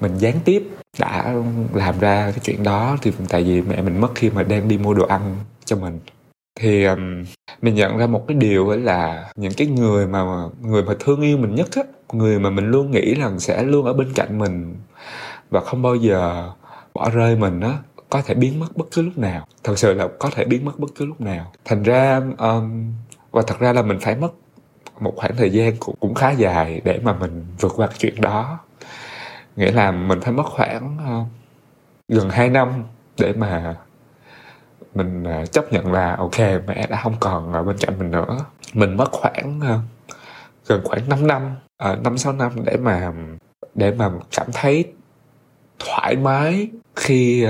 mình 0.00 0.18
gián 0.18 0.34
tiếp 0.44 0.68
đã 0.98 1.34
làm 1.74 1.98
ra 1.98 2.30
cái 2.30 2.40
chuyện 2.42 2.62
đó. 2.62 2.96
Thì 3.02 3.12
tại 3.28 3.42
vì 3.42 3.62
mẹ 3.62 3.82
mình 3.82 4.00
mất 4.00 4.08
khi 4.14 4.30
mà 4.30 4.42
đang 4.42 4.68
đi 4.68 4.78
mua 4.78 4.94
đồ 4.94 5.06
ăn 5.06 5.36
cho 5.68 5.76
mình. 5.76 6.00
Thì 6.60 6.84
um, 6.84 7.24
mình 7.62 7.74
nhận 7.74 7.98
ra 7.98 8.06
một 8.06 8.24
cái 8.28 8.36
điều 8.36 8.68
ấy 8.68 8.78
là 8.78 9.32
những 9.36 9.52
cái 9.56 9.66
người 9.66 10.06
mà 10.06 10.24
người 10.60 10.82
mà 10.82 10.94
thương 11.00 11.20
yêu 11.20 11.38
mình 11.38 11.54
nhất 11.54 11.68
á 11.76 11.82
người 12.12 12.38
mà 12.38 12.50
mình 12.50 12.70
luôn 12.70 12.90
nghĩ 12.90 13.14
rằng 13.14 13.40
sẽ 13.40 13.62
luôn 13.62 13.86
ở 13.86 13.92
bên 13.92 14.12
cạnh 14.14 14.38
mình 14.38 14.76
và 15.50 15.60
không 15.60 15.82
bao 15.82 15.94
giờ 15.94 16.50
bỏ 16.94 17.10
rơi 17.10 17.36
mình 17.36 17.60
á 17.60 17.78
có 18.10 18.22
thể 18.22 18.34
biến 18.34 18.60
mất 18.60 18.76
bất 18.76 18.84
cứ 18.92 19.02
lúc 19.02 19.18
nào. 19.18 19.46
Thật 19.64 19.78
sự 19.78 19.94
là 19.94 20.08
có 20.18 20.30
thể 20.30 20.44
biến 20.44 20.64
mất 20.64 20.78
bất 20.78 20.88
cứ 20.94 21.06
lúc 21.06 21.20
nào. 21.20 21.52
Thành 21.64 21.82
ra 21.82 22.20
um, 22.38 22.92
và 23.30 23.42
thật 23.46 23.58
ra 23.58 23.72
là 23.72 23.82
mình 23.82 23.98
phải 24.00 24.16
mất 24.16 24.32
một 25.00 25.12
khoảng 25.16 25.36
thời 25.36 25.50
gian 25.50 25.76
cũng, 25.78 25.94
cũng 26.00 26.14
khá 26.14 26.30
dài 26.30 26.80
để 26.84 27.00
mà 27.02 27.12
mình 27.12 27.46
vượt 27.60 27.72
qua 27.76 27.86
cái 27.86 27.96
chuyện 27.98 28.20
đó. 28.20 28.58
Nghĩa 29.56 29.72
là 29.72 29.90
mình 29.90 30.20
phải 30.20 30.32
mất 30.32 30.46
khoảng 30.46 30.96
uh, 31.20 31.26
gần 32.08 32.30
2 32.30 32.48
năm 32.48 32.84
để 33.18 33.32
mà 33.32 33.76
mình 34.98 35.24
à, 35.24 35.46
chấp 35.46 35.72
nhận 35.72 35.92
là 35.92 36.16
ok 36.16 36.38
mẹ 36.66 36.86
đã 36.90 37.00
không 37.02 37.16
còn 37.20 37.52
ở 37.52 37.62
bên 37.62 37.76
cạnh 37.78 37.98
mình 37.98 38.10
nữa. 38.10 38.38
Mình 38.74 38.96
mất 38.96 39.12
khoảng 39.12 39.60
ờ, 39.60 39.78
gần 40.66 40.80
khoảng 40.84 41.08
5 41.08 41.26
năm 41.26 41.56
ờ, 41.76 41.96
năm 42.04 42.18
sáu 42.18 42.32
năm 42.32 42.52
để 42.64 42.76
mà 42.76 43.12
để 43.74 43.90
mà 43.92 44.10
cảm 44.36 44.46
thấy 44.52 44.84
thoải 45.78 46.16
mái 46.16 46.68
khi 46.96 47.46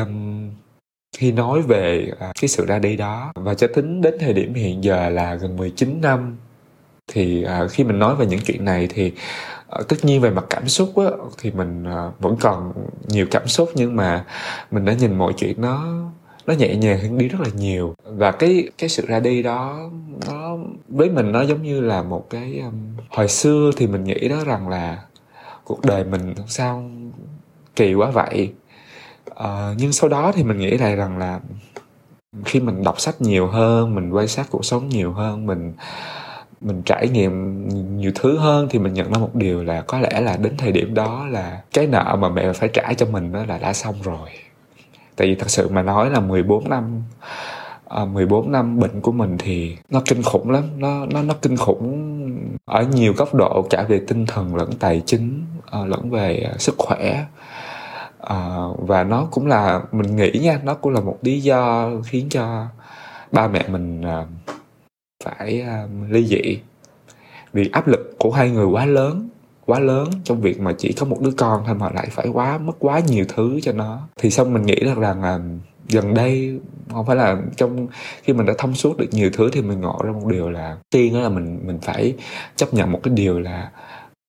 khi 1.17 1.33
nói 1.33 1.63
về 1.63 2.13
à, 2.21 2.33
cái 2.41 2.49
sự 2.49 2.67
ra 2.67 2.79
đi 2.79 2.97
đó. 2.97 3.33
Và 3.35 3.55
cho 3.55 3.67
tính 3.75 4.01
đến 4.01 4.15
thời 4.21 4.33
điểm 4.33 4.55
hiện 4.55 4.85
giờ 4.85 5.09
là 5.09 5.35
gần 5.35 5.57
19 5.57 6.01
năm 6.03 6.37
thì 7.09 7.43
à, 7.45 7.67
khi 7.71 7.85
mình 7.85 7.99
nói 7.99 8.17
về 8.17 8.27
những 8.27 8.41
chuyện 8.47 8.65
này 8.65 8.89
thì 8.91 9.13
ờ, 9.69 9.83
tất 9.89 9.97
nhiên 10.03 10.21
về 10.21 10.31
mặt 10.31 10.45
cảm 10.51 10.69
xúc 10.69 10.93
á, 10.97 11.11
thì 11.39 11.51
mình 11.51 11.85
vẫn 12.19 12.37
còn 12.41 12.73
nhiều 13.09 13.27
cảm 13.31 13.49
xúc 13.49 13.71
nhưng 13.75 13.97
mà 13.97 14.25
mình 14.71 14.85
đã 14.85 14.93
nhìn 14.93 15.19
mọi 15.19 15.33
chuyện 15.37 15.61
nó 15.61 15.85
nó 16.49 16.55
nhẹ 16.55 16.77
nhàng 16.77 17.19
đi 17.19 17.29
rất 17.29 17.41
là 17.41 17.49
nhiều. 17.57 17.95
Và 18.05 18.31
cái 18.31 18.71
cái 18.79 18.89
sự 18.89 19.07
ra 19.07 19.21
đi 19.21 19.43
đó 19.43 19.91
nó 20.27 20.57
với 20.89 21.11
mình 21.11 21.33
nó 21.33 21.43
giống 21.43 21.63
như 21.63 21.81
là 21.81 22.03
một 22.03 22.31
cái 22.31 22.61
um, 22.65 22.97
hồi 23.11 23.29
xưa 23.29 23.71
thì 23.77 23.87
mình 23.87 24.05
nghĩ 24.05 24.29
đó 24.29 24.37
rằng 24.47 24.69
là 24.69 25.03
cuộc 25.65 25.85
đời 25.85 26.05
mình 26.05 26.35
sao 26.47 26.91
kỳ 27.77 27.95
quá 27.95 28.11
vậy. 28.11 28.53
Uh, 29.31 29.77
nhưng 29.77 29.93
sau 29.93 30.09
đó 30.11 30.33
thì 30.35 30.45
mình 30.45 30.59
nghĩ 30.59 30.79
lại 30.79 30.97
rằng 30.97 31.19
là 31.19 31.41
khi 32.45 32.61
mình 32.61 32.83
đọc 32.83 33.01
sách 33.01 33.21
nhiều 33.21 33.47
hơn 33.47 33.95
mình 33.95 34.11
quan 34.11 34.29
sát 34.29 34.47
cuộc 34.51 34.65
sống 34.65 34.89
nhiều 34.89 35.13
hơn 35.13 35.47
mình 35.47 35.73
mình 36.61 36.83
trải 36.83 37.09
nghiệm 37.09 37.69
nhiều 37.99 38.13
thứ 38.15 38.39
hơn 38.39 38.69
thì 38.71 38.79
mình 38.79 38.95
nhận 38.95 39.13
ra 39.13 39.19
một 39.19 39.35
điều 39.35 39.65
là 39.65 39.81
có 39.81 39.99
lẽ 39.99 40.21
là 40.21 40.37
đến 40.37 40.57
thời 40.59 40.73
điểm 40.73 40.95
đó 40.95 41.27
là 41.31 41.63
cái 41.73 41.87
nợ 41.87 42.17
mà 42.21 42.29
mẹ 42.29 42.53
phải 42.53 42.69
trả 42.69 42.93
cho 42.95 43.07
mình 43.07 43.33
đó 43.33 43.45
là 43.49 43.59
đã 43.59 43.73
xong 43.73 43.95
rồi 44.03 44.29
tại 45.19 45.29
vì 45.29 45.35
thật 45.35 45.51
sự 45.51 45.69
mà 45.69 45.83
nói 45.83 46.11
là 46.11 46.21
14 46.21 46.69
năm 46.69 47.03
ờ, 47.85 48.03
à, 48.03 48.05
14 48.05 48.53
năm 48.53 48.79
bệnh 48.81 49.01
của 49.01 49.13
mình 49.13 49.37
thì 49.39 49.77
nó 49.91 50.03
kinh 50.07 50.23
khủng 50.23 50.51
lắm. 50.51 50.65
Nó 50.77 51.07
nó 51.07 51.23
nó 51.23 51.35
kinh 51.43 51.57
khủng 51.57 52.09
ở 52.65 52.83
nhiều 52.83 53.13
góc 53.17 53.35
độ 53.35 53.67
cả 53.71 53.85
về 53.89 54.01
tinh 54.09 54.27
thần 54.27 54.57
lẫn 54.57 54.71
tài 54.81 55.03
chính 55.07 55.45
à, 55.71 55.79
lẫn 55.87 56.11
về 56.11 56.49
à, 56.53 56.59
sức 56.59 56.75
khỏe. 56.79 57.25
À, 58.21 58.57
và 58.79 59.05
nó 59.05 59.29
cũng 59.31 59.47
là 59.47 59.83
mình 59.93 60.17
nghĩ 60.17 60.31
nha 60.43 60.61
nó 60.65 60.75
cũng 60.75 60.93
là 60.93 61.01
một 61.01 61.19
lý 61.23 61.41
do 61.41 61.91
khiến 62.07 62.27
cho 62.31 62.67
ba 63.33 63.49
mẹ 63.49 63.65
mình 63.69 64.03
à, 64.03 64.27
phải 65.25 65.63
à, 65.63 65.87
ly 66.09 66.27
dị. 66.27 66.61
Vì 67.53 67.71
áp 67.73 67.89
lực 67.89 68.15
của 68.19 68.31
hai 68.31 68.51
người 68.51 68.67
quá 68.67 68.87
lớn 68.87 69.29
quá 69.69 69.79
lớn 69.81 70.11
trong 70.25 70.41
việc 70.41 70.61
mà 70.61 70.73
chỉ 70.79 70.93
có 70.93 71.07
một 71.07 71.21
đứa 71.21 71.31
con 71.37 71.63
thôi 71.67 71.75
mà 71.75 71.91
lại 71.95 72.09
phải 72.11 72.29
quá 72.29 72.59
mất 72.59 72.73
quá 72.79 73.01
nhiều 73.01 73.25
thứ 73.29 73.61
cho 73.63 73.73
nó. 73.73 74.09
Thì 74.21 74.31
xong 74.31 74.55
mình 74.55 74.63
nghĩ 74.63 74.77
rằng 74.85 75.01
là 75.01 75.39
gần 75.89 76.15
đây 76.15 76.61
không 76.93 77.07
phải 77.07 77.17
là 77.17 77.37
trong 77.57 77.87
khi 78.23 78.33
mình 78.33 78.47
đã 78.47 78.55
thông 78.59 78.75
suốt 78.75 78.97
được 78.97 79.07
nhiều 79.11 79.31
thứ 79.33 79.51
thì 79.53 79.63
mình 79.63 79.81
ngộ 79.81 80.01
ra 80.05 80.13
một 80.13 80.27
điều 80.27 80.51
là 80.51 80.77
tiên 80.91 81.15
đó 81.15 81.21
là 81.21 81.29
mình 81.29 81.61
mình 81.65 81.79
phải 81.83 82.15
chấp 82.57 82.75
nhận 82.75 82.93
một 82.93 83.01
cái 83.03 83.15
điều 83.15 83.41
là 83.41 83.71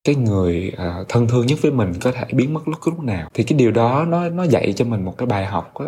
cái 0.04 0.16
người 0.16 0.72
uh, 0.74 1.10
thân 1.10 1.28
thương 1.28 1.46
nhất 1.46 1.60
với 1.62 1.72
mình 1.72 1.94
có 2.02 2.12
thể 2.12 2.26
biến 2.32 2.54
mất 2.54 2.68
lúc 2.68 2.80
lúc 2.86 3.04
nào. 3.04 3.30
Thì 3.34 3.44
cái 3.44 3.60
điều 3.60 3.72
đó 3.72 4.06
nó 4.06 4.30
nó 4.30 4.44
dạy 4.44 4.74
cho 4.74 4.86
mình 4.86 5.06
một 5.06 5.18
cái 5.18 5.26
bài 5.26 5.46
học 5.46 5.74
đó, 5.80 5.88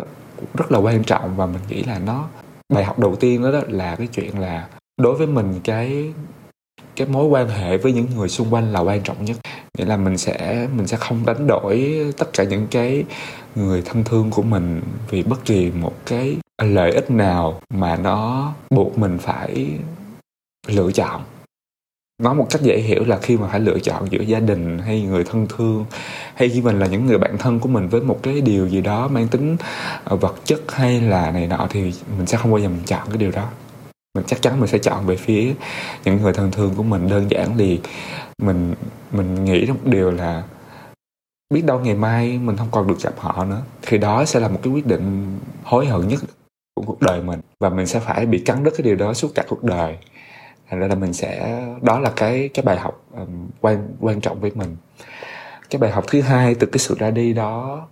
rất 0.54 0.72
là 0.72 0.78
quan 0.78 1.04
trọng 1.04 1.36
và 1.36 1.46
mình 1.46 1.62
nghĩ 1.68 1.82
là 1.82 1.98
nó 1.98 2.28
bài 2.74 2.84
học 2.84 2.98
đầu 2.98 3.16
tiên 3.16 3.42
đó, 3.42 3.50
đó 3.50 3.60
là 3.68 3.96
cái 3.96 4.06
chuyện 4.06 4.38
là 4.38 4.68
đối 5.00 5.14
với 5.14 5.26
mình 5.26 5.60
cái 5.64 6.12
cái 6.96 7.06
mối 7.06 7.26
quan 7.26 7.48
hệ 7.48 7.76
với 7.76 7.92
những 7.92 8.06
người 8.16 8.28
xung 8.28 8.54
quanh 8.54 8.72
là 8.72 8.80
quan 8.80 9.00
trọng 9.02 9.24
nhất. 9.24 9.36
Nghĩa 9.78 9.84
là 9.84 9.96
mình 9.96 10.18
sẽ 10.18 10.68
mình 10.76 10.86
sẽ 10.86 10.96
không 10.96 11.26
đánh 11.26 11.46
đổi 11.46 12.04
tất 12.18 12.32
cả 12.32 12.44
những 12.44 12.66
cái 12.70 13.04
người 13.54 13.82
thân 13.82 14.04
thương 14.04 14.30
của 14.30 14.42
mình 14.42 14.82
vì 15.10 15.22
bất 15.22 15.44
kỳ 15.44 15.70
một 15.70 15.94
cái 16.06 16.36
lợi 16.62 16.92
ích 16.92 17.10
nào 17.10 17.60
mà 17.74 17.96
nó 17.96 18.52
buộc 18.70 18.98
mình 18.98 19.18
phải 19.18 19.68
lựa 20.68 20.92
chọn. 20.92 21.22
Nói 22.22 22.34
một 22.34 22.46
cách 22.50 22.62
dễ 22.62 22.78
hiểu 22.78 23.04
là 23.04 23.18
khi 23.18 23.36
mà 23.36 23.48
phải 23.48 23.60
lựa 23.60 23.78
chọn 23.78 24.06
giữa 24.10 24.22
gia 24.22 24.40
đình 24.40 24.78
hay 24.78 25.02
người 25.02 25.24
thân 25.24 25.46
thương, 25.56 25.84
hay 26.34 26.48
khi 26.48 26.62
mình 26.62 26.78
là 26.78 26.86
những 26.86 27.06
người 27.06 27.18
bạn 27.18 27.38
thân 27.38 27.60
của 27.60 27.68
mình 27.68 27.88
với 27.88 28.00
một 28.00 28.18
cái 28.22 28.40
điều 28.40 28.68
gì 28.68 28.80
đó 28.80 29.08
mang 29.08 29.28
tính 29.28 29.56
ờ, 30.04 30.16
vật 30.16 30.34
chất 30.44 30.60
hay 30.72 31.00
là 31.00 31.30
này 31.30 31.46
nọ 31.46 31.66
thì 31.70 31.80
mình 32.18 32.26
sẽ 32.26 32.36
không 32.38 32.50
bao 32.50 32.60
giờ 32.60 32.68
mình 32.68 32.82
chọn 32.86 33.08
cái 33.08 33.18
điều 33.18 33.30
đó 33.30 33.48
mình 34.14 34.24
chắc 34.26 34.42
chắn 34.42 34.60
mình 34.60 34.68
sẽ 34.68 34.78
chọn 34.78 35.06
về 35.06 35.16
phía 35.16 35.54
những 36.04 36.22
người 36.22 36.32
thân 36.32 36.50
thương 36.50 36.74
của 36.74 36.82
mình. 36.82 37.08
Đơn 37.08 37.30
giản 37.30 37.58
thì 37.58 37.80
mình 38.38 38.74
mình 39.12 39.44
nghĩ 39.44 39.66
một 39.66 39.80
điều 39.84 40.10
là 40.10 40.42
biết 41.54 41.64
đâu 41.64 41.80
ngày 41.80 41.94
mai 41.94 42.38
mình 42.38 42.56
không 42.56 42.68
còn 42.70 42.86
được 42.86 43.00
gặp 43.02 43.14
họ 43.18 43.44
nữa. 43.44 43.62
Thì 43.82 43.98
đó 43.98 44.24
sẽ 44.24 44.40
là 44.40 44.48
một 44.48 44.60
cái 44.62 44.72
quyết 44.72 44.86
định 44.86 45.38
hối 45.64 45.86
hận 45.86 46.08
nhất 46.08 46.20
của 46.74 46.82
cuộc 46.86 47.00
đời 47.00 47.22
mình. 47.22 47.40
Và 47.60 47.68
mình 47.68 47.86
sẽ 47.86 48.00
phải 48.00 48.26
bị 48.26 48.38
cắn 48.38 48.64
đứt 48.64 48.70
cái 48.76 48.82
điều 48.84 48.96
đó 48.96 49.14
suốt 49.14 49.28
cả 49.34 49.44
cuộc 49.48 49.64
đời. 49.64 49.98
Thành 50.68 50.80
ra 50.80 50.86
là 50.86 50.94
mình 50.94 51.12
sẽ 51.12 51.62
đó 51.82 51.98
là 51.98 52.12
cái 52.16 52.48
cái 52.54 52.64
bài 52.64 52.78
học 52.78 53.04
um, 53.12 53.48
quan 53.60 53.88
quan 54.00 54.20
trọng 54.20 54.40
với 54.40 54.50
mình. 54.54 54.76
Cái 55.70 55.78
bài 55.78 55.90
học 55.90 56.04
thứ 56.08 56.20
hai 56.20 56.54
từ 56.54 56.66
cái 56.66 56.78
sự 56.78 56.96
ra 56.98 57.10
đi 57.10 57.32
đó 57.32 57.86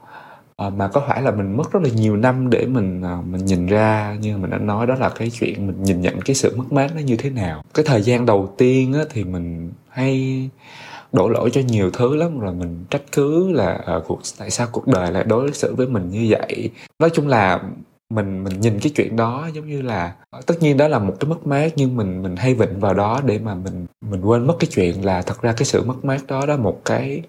Ờ, 0.61 0.71
mà 0.71 0.88
có 0.88 1.05
phải 1.09 1.23
là 1.23 1.31
mình 1.31 1.57
mất 1.57 1.73
rất 1.73 1.83
là 1.83 1.90
nhiều 1.90 2.17
năm 2.17 2.50
để 2.50 2.67
mình 2.67 3.02
ờ, 3.02 3.23
mình 3.31 3.45
nhìn 3.45 3.67
ra 3.67 4.17
như 4.21 4.37
mình 4.37 4.50
đã 4.50 4.59
nói 4.59 4.87
đó 4.87 4.95
là 4.95 5.09
cái 5.09 5.31
chuyện 5.31 5.67
mình 5.67 5.83
nhìn 5.83 6.00
nhận 6.00 6.21
cái 6.21 6.35
sự 6.35 6.57
mất 6.57 6.73
mát 6.73 6.90
nó 6.95 7.00
như 7.00 7.17
thế 7.17 7.31
nào? 7.31 7.62
Cái 7.75 7.85
thời 7.88 8.02
gian 8.02 8.26
đầu 8.26 8.55
tiên 8.59 8.93
á, 8.93 9.00
thì 9.11 9.25
mình 9.25 9.73
hay 9.88 10.49
đổ 11.12 11.29
lỗi 11.29 11.50
cho 11.52 11.61
nhiều 11.61 11.90
thứ 11.90 12.17
lắm 12.17 12.38
rồi 12.38 12.55
mình 12.55 12.85
trách 12.90 13.02
cứ 13.12 13.52
là 13.52 13.83
à, 13.87 13.95
cuộc 14.07 14.21
tại 14.38 14.50
sao 14.50 14.69
cuộc 14.73 14.87
đời 14.87 15.12
lại 15.12 15.25
đối 15.25 15.52
xử 15.52 15.75
với 15.75 15.87
mình 15.87 16.11
như 16.11 16.26
vậy. 16.31 16.71
Nói 16.99 17.11
chung 17.11 17.29
là 17.29 17.61
mình 18.11 18.45
mình 18.45 18.61
nhìn 18.61 18.81
cái 18.83 18.93
chuyện 18.97 19.17
đó 19.17 19.49
giống 19.55 19.69
như 19.69 19.83
là 19.83 20.14
tất 20.47 20.55
nhiên 20.61 20.76
đó 20.76 20.88
là 20.88 20.99
một 20.99 21.14
cái 21.21 21.29
mất 21.29 21.47
mát 21.47 21.73
nhưng 21.76 21.97
mình 21.97 22.23
mình 22.23 22.37
hay 22.37 22.55
vịnh 22.55 22.81
vào 22.81 22.95
đó 22.95 23.21
để 23.25 23.38
mà 23.38 23.55
mình 23.55 23.87
mình 24.00 24.21
quên 24.23 24.47
mất 24.47 24.55
cái 24.61 24.69
chuyện 24.73 25.05
là 25.05 25.23
thật 25.23 25.43
ra 25.43 25.52
cái 25.52 25.64
sự 25.64 25.83
mất 25.85 26.05
mát 26.05 26.21
đó 26.29 26.47
đó 26.47 26.57
một 26.57 26.81
cái 26.85 27.23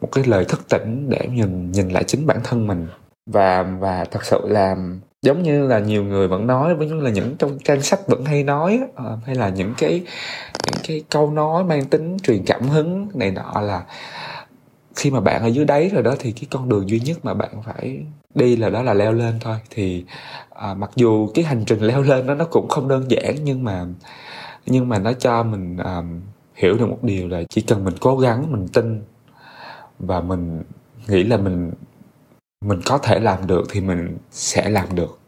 một 0.00 0.08
cái 0.12 0.24
lời 0.24 0.44
thức 0.44 0.68
tỉnh 0.68 1.10
để 1.10 1.28
nhìn 1.32 1.72
nhìn 1.72 1.88
lại 1.88 2.04
chính 2.04 2.26
bản 2.26 2.40
thân 2.44 2.66
mình. 2.66 2.86
Và 3.26 3.62
và 3.62 4.04
thật 4.04 4.24
sự 4.24 4.40
là 4.44 4.76
giống 5.22 5.42
như 5.42 5.66
là 5.66 5.78
nhiều 5.78 6.04
người 6.04 6.28
vẫn 6.28 6.46
nói 6.46 6.74
giống 6.78 6.88
như 6.88 7.00
là 7.00 7.10
những 7.10 7.36
trong 7.38 7.58
trang 7.64 7.82
sách 7.82 8.00
vẫn 8.06 8.24
hay 8.24 8.44
nói 8.44 8.80
ờ, 8.94 9.18
hay 9.26 9.34
là 9.34 9.48
những 9.48 9.74
cái 9.78 10.02
những 10.66 10.82
cái 10.88 11.02
câu 11.10 11.30
nói 11.30 11.64
mang 11.64 11.84
tính 11.84 12.16
truyền 12.22 12.42
cảm 12.46 12.68
hứng 12.68 13.08
này 13.14 13.30
nọ 13.30 13.60
là 13.60 13.84
khi 14.96 15.10
mà 15.10 15.20
bạn 15.20 15.42
ở 15.42 15.46
dưới 15.46 15.64
đáy 15.64 15.88
rồi 15.88 16.02
đó 16.02 16.14
thì 16.18 16.32
cái 16.32 16.44
con 16.50 16.68
đường 16.68 16.88
duy 16.88 17.00
nhất 17.00 17.18
mà 17.22 17.34
bạn 17.34 17.62
phải 17.62 18.04
đi 18.34 18.56
là 18.56 18.70
đó 18.70 18.82
là 18.82 18.94
leo 18.94 19.12
lên 19.12 19.34
thôi. 19.40 19.56
Thì 19.70 20.04
à, 20.50 20.74
mặc 20.74 20.90
dù 20.96 21.28
cái 21.34 21.44
hành 21.44 21.64
trình 21.64 21.80
leo 21.80 22.02
lên 22.02 22.26
đó 22.26 22.34
nó 22.34 22.44
cũng 22.44 22.68
không 22.68 22.88
đơn 22.88 23.10
giản 23.10 23.34
nhưng 23.44 23.64
mà 23.64 23.86
nhưng 24.66 24.88
mà 24.88 24.98
nó 24.98 25.12
cho 25.12 25.42
mình 25.42 25.76
à, 25.76 26.02
hiểu 26.54 26.74
được 26.78 26.86
một 26.86 26.98
điều 27.02 27.28
là 27.28 27.42
chỉ 27.50 27.60
cần 27.60 27.84
mình 27.84 27.94
cố 28.00 28.16
gắng 28.16 28.52
mình 28.52 28.68
tin 28.68 29.02
và 30.00 30.20
mình 30.20 30.62
nghĩ 31.08 31.24
là 31.24 31.36
mình 31.36 31.72
mình 32.64 32.80
có 32.84 32.98
thể 32.98 33.20
làm 33.20 33.46
được 33.46 33.64
thì 33.70 33.80
mình 33.80 34.16
sẽ 34.30 34.68
làm 34.70 34.94
được, 34.94 35.18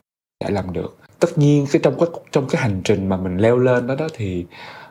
sẽ 0.45 0.51
làm 0.51 0.73
được. 0.73 0.97
Tất 1.19 1.39
nhiên 1.39 1.67
cái 1.73 1.81
trong 1.83 1.99
cái 1.99 2.09
trong 2.33 2.49
cái 2.49 2.63
hành 2.63 2.81
trình 2.85 3.09
mà 3.09 3.17
mình 3.17 3.37
leo 3.37 3.59
lên 3.59 3.87
đó 3.87 3.95
đó 3.95 4.09
thì 4.15 4.47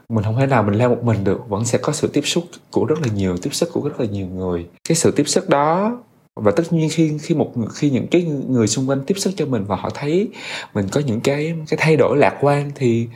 mình 0.10 0.24
không 0.24 0.38
thể 0.38 0.46
nào 0.46 0.64
mình 0.64 0.76
leo 0.76 0.90
một 0.90 1.04
mình 1.04 1.24
được, 1.24 1.50
vẫn 1.50 1.66
sẽ 1.66 1.78
có 1.78 1.94
sự 1.94 2.08
tiếp 2.08 2.22
xúc 2.22 2.44
của 2.72 2.86
rất 2.86 3.02
là 3.02 3.08
nhiều, 3.16 3.38
tiếp 3.38 3.50
xúc 3.54 3.70
của 3.74 3.82
rất 3.90 4.00
là 4.00 4.06
nhiều 4.06 4.28
người. 4.28 4.68
Cái 4.90 4.96
sự 4.96 5.12
tiếp 5.12 5.28
xúc 5.28 5.50
đó, 5.50 5.98
và 6.36 6.52
tất 6.52 6.74
nhiên 6.74 6.90
khi 6.92 7.18
khi 7.22 7.36
một 7.36 7.54
khi 7.74 7.90
những 7.90 8.08
cái 8.08 8.24
người 8.24 8.68
xung 8.68 8.90
quanh 8.90 9.02
tiếp 9.08 9.16
xúc 9.18 9.34
cho 9.38 9.46
mình 9.46 9.64
và 9.66 9.76
họ 9.76 9.90
thấy 9.94 10.30
mình 10.74 10.88
có 10.92 11.02
những 11.02 11.22
cái 11.22 11.56
cái 11.68 11.78
thay 11.82 11.96
đổi 11.96 12.18
lạc 12.18 12.38
quan 12.42 12.72
thì 12.76 13.08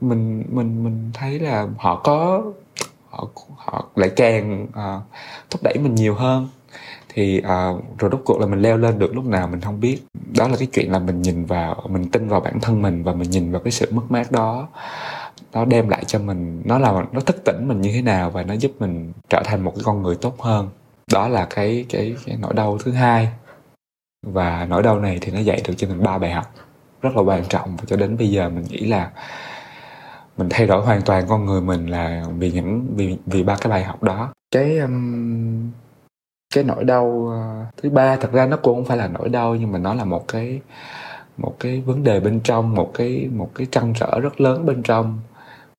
mình 0.00 0.44
mình 0.50 0.84
mình 0.84 1.10
thấy 1.14 1.38
là 1.38 1.68
họ 1.78 2.00
có 2.04 2.42
họ 3.14 3.28
họ 3.56 3.84
lại 3.96 4.10
càng 4.16 4.66
uh, 4.68 5.02
thúc 5.50 5.62
đẩy 5.62 5.74
mình 5.78 5.94
nhiều 5.94 6.14
hơn. 6.14 6.48
Thì 7.08 7.38
uh, 7.38 7.98
rồi 7.98 8.10
rốt 8.12 8.20
cuộc 8.24 8.40
là 8.40 8.46
mình 8.46 8.62
leo 8.62 8.76
lên 8.76 8.98
được 8.98 9.14
lúc 9.14 9.24
nào 9.24 9.48
mình 9.48 9.60
không 9.60 9.80
biết. 9.80 9.98
Đó 10.38 10.48
là 10.48 10.56
cái 10.56 10.68
chuyện 10.72 10.92
là 10.92 10.98
mình 10.98 11.22
nhìn 11.22 11.44
vào 11.44 11.82
mình 11.88 12.10
tin 12.10 12.28
vào 12.28 12.40
bản 12.40 12.60
thân 12.60 12.82
mình 12.82 13.02
và 13.02 13.12
mình 13.12 13.30
nhìn 13.30 13.52
vào 13.52 13.60
cái 13.60 13.70
sự 13.70 13.88
mất 13.90 14.02
mát 14.08 14.32
đó. 14.32 14.68
Nó 15.52 15.64
đem 15.64 15.88
lại 15.88 16.04
cho 16.04 16.18
mình 16.18 16.62
nó 16.64 16.78
là 16.78 16.92
nó 17.12 17.20
thức 17.20 17.44
tỉnh 17.44 17.68
mình 17.68 17.80
như 17.80 17.92
thế 17.92 18.02
nào 18.02 18.30
và 18.30 18.42
nó 18.42 18.54
giúp 18.54 18.72
mình 18.78 19.12
trở 19.30 19.42
thành 19.44 19.64
một 19.64 19.72
cái 19.74 19.82
con 19.84 20.02
người 20.02 20.16
tốt 20.16 20.40
hơn. 20.40 20.68
Đó 21.12 21.28
là 21.28 21.46
cái 21.50 21.86
cái 21.88 22.16
cái 22.26 22.36
nỗi 22.40 22.54
đau 22.54 22.78
thứ 22.78 22.92
hai. 22.92 23.28
Và 24.26 24.66
nỗi 24.70 24.82
đau 24.82 25.00
này 25.00 25.18
thì 25.20 25.32
nó 25.32 25.38
dạy 25.38 25.62
được 25.68 25.74
cho 25.76 25.88
mình 25.88 26.02
ba 26.02 26.18
bài 26.18 26.30
học 26.30 26.54
rất 27.02 27.16
là 27.16 27.22
quan 27.22 27.44
trọng 27.48 27.76
và 27.76 27.84
cho 27.86 27.96
đến 27.96 28.16
bây 28.16 28.30
giờ 28.30 28.48
mình 28.48 28.64
nghĩ 28.68 28.86
là 28.86 29.10
mình 30.36 30.48
thay 30.50 30.66
đổi 30.66 30.84
hoàn 30.84 31.02
toàn 31.02 31.24
con 31.28 31.44
người 31.44 31.60
mình 31.60 31.86
là 31.86 32.24
vì 32.38 32.52
những 32.52 32.86
vì 32.96 33.16
vì 33.26 33.42
ba 33.42 33.56
cái 33.60 33.70
bài 33.70 33.84
học 33.84 34.02
đó. 34.02 34.32
Cái 34.50 34.78
um, 34.78 35.70
cái 36.54 36.64
nỗi 36.64 36.84
đau 36.84 37.04
uh, 37.06 37.76
thứ 37.76 37.90
ba 37.90 38.16
thật 38.16 38.32
ra 38.32 38.46
nó 38.46 38.56
cũng 38.56 38.74
không 38.74 38.84
phải 38.84 38.96
là 38.96 39.08
nỗi 39.08 39.28
đau 39.28 39.54
nhưng 39.54 39.72
mà 39.72 39.78
nó 39.78 39.94
là 39.94 40.04
một 40.04 40.28
cái 40.28 40.60
một 41.36 41.56
cái 41.60 41.80
vấn 41.80 42.04
đề 42.04 42.20
bên 42.20 42.40
trong 42.40 42.74
một 42.74 42.90
cái 42.94 43.28
một 43.32 43.50
cái 43.54 43.66
trăn 43.70 43.92
trở 44.00 44.20
rất 44.20 44.40
lớn 44.40 44.66
bên 44.66 44.82
trong 44.82 45.18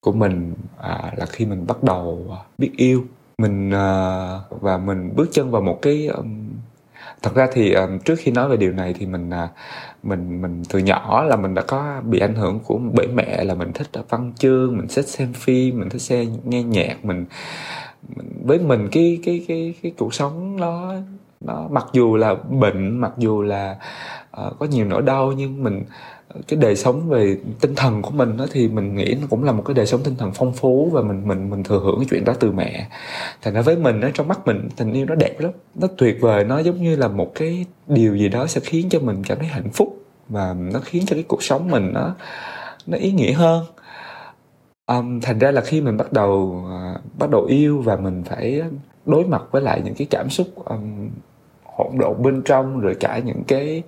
của 0.01 0.11
mình 0.11 0.53
à, 0.81 1.13
là 1.17 1.25
khi 1.25 1.45
mình 1.45 1.67
bắt 1.67 1.83
đầu 1.83 2.27
à, 2.31 2.39
biết 2.57 2.71
yêu. 2.77 3.05
Mình 3.37 3.71
à, 3.71 4.39
và 4.49 4.77
mình 4.77 5.11
bước 5.15 5.29
chân 5.31 5.51
vào 5.51 5.61
một 5.61 5.79
cái 5.81 6.07
um, 6.07 6.49
thật 7.21 7.35
ra 7.35 7.47
thì 7.53 7.73
um, 7.73 7.99
trước 7.99 8.15
khi 8.19 8.31
nói 8.31 8.49
về 8.49 8.57
điều 8.57 8.71
này 8.73 8.95
thì 8.99 9.05
mình 9.05 9.29
à, 9.29 9.49
mình 10.05 10.41
mình 10.41 10.63
từ 10.69 10.79
nhỏ 10.79 11.23
là 11.23 11.35
mình 11.35 11.53
đã 11.53 11.61
có 11.61 12.01
bị 12.05 12.19
ảnh 12.19 12.35
hưởng 12.35 12.59
của 12.59 12.79
bởi 12.93 13.07
mẹ 13.07 13.43
là 13.43 13.55
mình 13.55 13.73
thích 13.73 13.87
văn 14.09 14.33
chương 14.37 14.77
mình 14.77 14.87
thích 14.95 15.07
xem 15.07 15.33
phim 15.33 15.79
mình 15.79 15.89
thích 15.89 16.01
xem 16.01 16.27
nghe 16.43 16.63
nhạc 16.63 17.05
mình, 17.05 17.25
mình 18.15 18.41
với 18.43 18.59
mình 18.59 18.87
cái 18.91 19.19
cái 19.25 19.45
cái 19.47 19.73
cái 19.83 19.91
cuộc 19.97 20.13
sống 20.13 20.57
nó 20.59 20.93
nó 21.45 21.67
mặc 21.71 21.85
dù 21.93 22.15
là 22.15 22.35
bệnh 22.35 22.97
mặc 22.97 23.11
dù 23.17 23.41
là 23.41 23.77
uh, 24.45 24.59
có 24.59 24.65
nhiều 24.65 24.85
nỗi 24.85 25.01
đau 25.01 25.31
nhưng 25.31 25.63
mình 25.63 25.83
ờ, 26.27 26.41
cái 26.47 26.59
đời 26.59 26.75
sống 26.75 27.09
về 27.09 27.37
tinh 27.61 27.75
thần 27.75 28.01
của 28.01 28.11
mình 28.11 28.37
đó 28.37 28.45
thì 28.51 28.67
mình 28.67 28.95
nghĩ 28.95 29.17
nó 29.21 29.27
cũng 29.29 29.43
là 29.43 29.51
một 29.51 29.63
cái 29.65 29.73
đời 29.73 29.85
sống 29.85 30.01
tinh 30.03 30.15
thần 30.15 30.31
phong 30.35 30.53
phú 30.53 30.89
và 30.93 31.01
mình 31.01 31.27
mình 31.27 31.49
mình 31.49 31.63
thừa 31.63 31.79
hưởng 31.79 31.95
cái 31.99 32.07
chuyện 32.09 32.25
đó 32.25 32.33
từ 32.39 32.51
mẹ. 32.51 32.87
Thành 33.41 33.53
ra 33.53 33.61
với 33.61 33.75
mình 33.77 33.99
nó 33.99 34.07
trong 34.13 34.27
mắt 34.27 34.47
mình 34.47 34.69
tình 34.77 34.93
yêu 34.93 35.05
nó 35.05 35.15
đẹp 35.15 35.39
lắm. 35.39 35.51
Nó 35.75 35.87
tuyệt 35.97 36.17
vời 36.21 36.43
nó 36.43 36.59
giống 36.59 36.83
như 36.83 36.95
là 36.95 37.07
một 37.07 37.31
cái 37.35 37.65
điều 37.87 38.17
gì 38.17 38.29
đó 38.29 38.47
sẽ 38.47 38.61
khiến 38.63 38.89
cho 38.89 38.99
mình 38.99 39.23
cảm 39.27 39.37
thấy 39.39 39.47
hạnh 39.47 39.69
phúc 39.73 39.97
và 40.29 40.53
nó 40.53 40.79
khiến 40.79 41.03
cho 41.05 41.13
cái 41.13 41.23
cuộc 41.27 41.43
sống 41.43 41.71
mình 41.71 41.93
nó 41.93 42.15
nó 42.87 42.97
ý 42.97 43.11
nghĩa 43.11 43.33
hơn. 43.33 43.65
Um, 44.87 45.19
thành 45.21 45.39
ra 45.39 45.51
là 45.51 45.61
khi 45.61 45.81
mình 45.81 45.97
bắt 45.97 46.13
đầu 46.13 46.65
uh, 46.65 47.19
bắt 47.19 47.29
đầu 47.29 47.45
yêu 47.45 47.81
và 47.81 47.95
mình 47.95 48.23
phải 48.23 48.61
đối 49.05 49.25
mặt 49.25 49.41
với 49.51 49.61
lại 49.61 49.81
những 49.85 49.95
cái 49.95 50.07
cảm 50.09 50.29
xúc 50.29 50.47
um, 50.65 51.09
hỗn 51.77 51.97
độn 51.97 52.23
bên 52.23 52.41
trong 52.45 52.79
rồi 52.79 52.95
cả 52.99 53.19
những 53.19 53.43
cái 53.47 53.83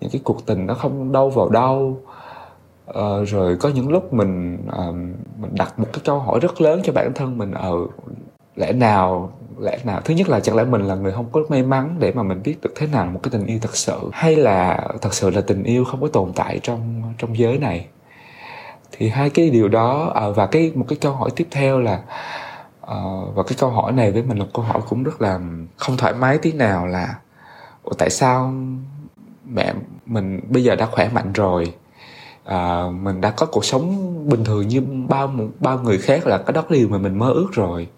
những 0.00 0.10
cái 0.10 0.20
cuộc 0.24 0.46
tình 0.46 0.66
nó 0.66 0.74
không 0.74 1.12
đâu 1.12 1.30
vào 1.30 1.48
đâu. 1.48 2.00
Uh, 2.90 3.28
rồi 3.28 3.56
có 3.56 3.68
những 3.68 3.88
lúc 3.88 4.12
mình 4.12 4.58
uh, 4.88 4.94
mình 5.40 5.50
đặt 5.54 5.78
một 5.78 5.86
cái 5.92 6.02
câu 6.04 6.18
hỏi 6.18 6.40
rất 6.40 6.60
lớn 6.60 6.80
cho 6.84 6.92
bản 6.92 7.12
thân 7.14 7.38
mình 7.38 7.52
ở 7.52 7.72
uh, 7.72 7.90
lẽ 8.56 8.72
nào 8.72 9.32
lẽ 9.60 9.78
nào 9.84 10.00
thứ 10.04 10.14
nhất 10.14 10.28
là 10.28 10.40
chẳng 10.40 10.56
lẽ 10.56 10.64
mình 10.64 10.82
là 10.82 10.94
người 10.94 11.12
không 11.12 11.26
có 11.32 11.40
may 11.48 11.62
mắn 11.62 11.96
để 11.98 12.12
mà 12.12 12.22
mình 12.22 12.40
biết 12.44 12.56
được 12.62 12.72
thế 12.76 12.86
nào 12.86 13.06
một 13.06 13.20
cái 13.22 13.30
tình 13.30 13.46
yêu 13.46 13.58
thật 13.62 13.76
sự 13.76 13.98
hay 14.12 14.36
là 14.36 14.88
thật 15.00 15.14
sự 15.14 15.30
là 15.30 15.40
tình 15.40 15.62
yêu 15.62 15.84
không 15.84 16.00
có 16.00 16.08
tồn 16.08 16.32
tại 16.34 16.60
trong 16.62 17.02
trong 17.18 17.38
giới 17.38 17.58
này? 17.58 17.86
Thì 18.92 19.08
hai 19.08 19.30
cái 19.30 19.50
điều 19.50 19.68
đó 19.68 20.14
uh, 20.28 20.36
và 20.36 20.46
cái 20.46 20.72
một 20.74 20.84
cái 20.88 20.98
câu 21.00 21.12
hỏi 21.12 21.30
tiếp 21.36 21.46
theo 21.50 21.80
là 21.80 22.02
Ờ, 22.90 23.24
và 23.34 23.42
cái 23.42 23.56
câu 23.60 23.70
hỏi 23.70 23.92
này 23.92 24.12
với 24.12 24.22
mình 24.22 24.38
là 24.38 24.44
câu 24.54 24.64
hỏi 24.64 24.82
cũng 24.88 25.02
rất 25.02 25.22
là 25.22 25.40
không 25.76 25.96
thoải 25.96 26.14
mái 26.14 26.38
tí 26.38 26.52
nào 26.52 26.86
là 26.86 27.14
Ủa, 27.82 27.92
tại 27.98 28.10
sao 28.10 28.54
mẹ 29.46 29.74
mình 30.06 30.40
bây 30.48 30.64
giờ 30.64 30.76
đã 30.76 30.86
khỏe 30.86 31.08
mạnh 31.14 31.32
rồi? 31.32 31.74
À, 32.44 32.84
mình 33.02 33.20
đã 33.20 33.30
có 33.30 33.46
cuộc 33.46 33.64
sống 33.64 34.14
bình 34.28 34.44
thường 34.44 34.68
như 34.68 34.80
bao 35.08 35.34
bao 35.60 35.78
người 35.78 35.98
khác 35.98 36.26
là 36.26 36.38
cái 36.38 36.52
đó 36.52 36.64
điều 36.70 36.88
mà 36.88 36.98
mình 36.98 37.18
mơ 37.18 37.30
ước 37.32 37.48
rồi. 37.52 37.88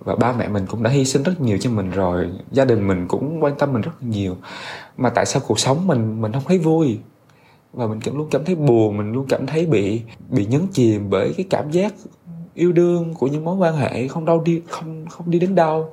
Và 0.00 0.16
ba 0.16 0.32
mẹ 0.32 0.48
mình 0.48 0.66
cũng 0.66 0.82
đã 0.82 0.90
hy 0.90 1.04
sinh 1.04 1.22
rất 1.22 1.40
nhiều 1.40 1.58
cho 1.58 1.70
mình 1.70 1.90
rồi. 1.90 2.30
Gia 2.52 2.64
đình 2.64 2.88
mình 2.88 3.08
cũng 3.08 3.44
quan 3.44 3.54
tâm 3.58 3.72
mình 3.72 3.82
rất 3.82 4.02
nhiều. 4.02 4.36
Mà 4.96 5.10
tại 5.10 5.26
sao 5.26 5.42
cuộc 5.46 5.58
sống 5.58 5.86
mình 5.86 6.22
mình 6.22 6.32
không 6.32 6.44
thấy 6.48 6.58
vui? 6.58 6.98
Và 7.72 7.86
mình 7.86 8.00
cũng 8.00 8.18
luôn 8.18 8.28
cảm 8.30 8.44
thấy 8.44 8.54
buồn 8.54 8.96
mình 8.96 9.12
luôn 9.12 9.26
cảm 9.28 9.46
thấy 9.46 9.66
bị 9.66 10.02
bị 10.30 10.46
nhấn 10.46 10.66
chìm 10.72 11.10
bởi 11.10 11.34
cái 11.36 11.46
cảm 11.50 11.70
giác 11.70 11.92
yêu 12.60 12.72
đương 12.72 13.14
của 13.14 13.26
những 13.26 13.44
mối 13.44 13.56
quan 13.56 13.76
hệ 13.76 14.08
không 14.08 14.24
đâu 14.24 14.40
đi 14.40 14.62
không 14.68 15.06
không 15.10 15.30
đi 15.30 15.38
đến 15.38 15.54
đâu. 15.54 15.88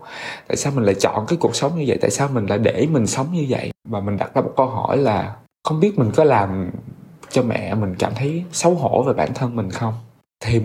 Tại 0.48 0.58
sao 0.58 0.74
mình 0.76 0.84
lại 0.84 0.96
chọn 0.96 1.26
cái 1.28 1.38
cuộc 1.42 1.56
sống 1.56 1.72
như 1.78 1.84
vậy? 1.88 1.98
Tại 2.02 2.12
sao 2.12 2.28
mình 2.34 2.46
lại 2.46 2.58
để 2.58 2.88
mình 2.92 3.08
sống 3.08 3.28
như 3.34 3.46
vậy? 3.50 3.72
Và 3.90 4.00
mình 4.00 4.18
đặt 4.18 4.34
ra 4.34 4.42
một 4.42 4.54
câu 4.58 4.66
hỏi 4.66 4.98
là 4.98 5.36
không 5.64 5.80
biết 5.80 6.00
mình 6.00 6.12
có 6.16 6.24
làm 6.24 6.70
cho 7.30 7.44
mẹ 7.44 7.76
mình 7.76 7.96
cảm 8.00 8.12
thấy 8.16 8.44
xấu 8.52 8.74
hổ 8.76 9.04
về 9.04 9.14
bản 9.14 9.30
thân 9.36 9.56
mình 9.56 9.72
không? 9.72 9.94
Thì 10.46 10.60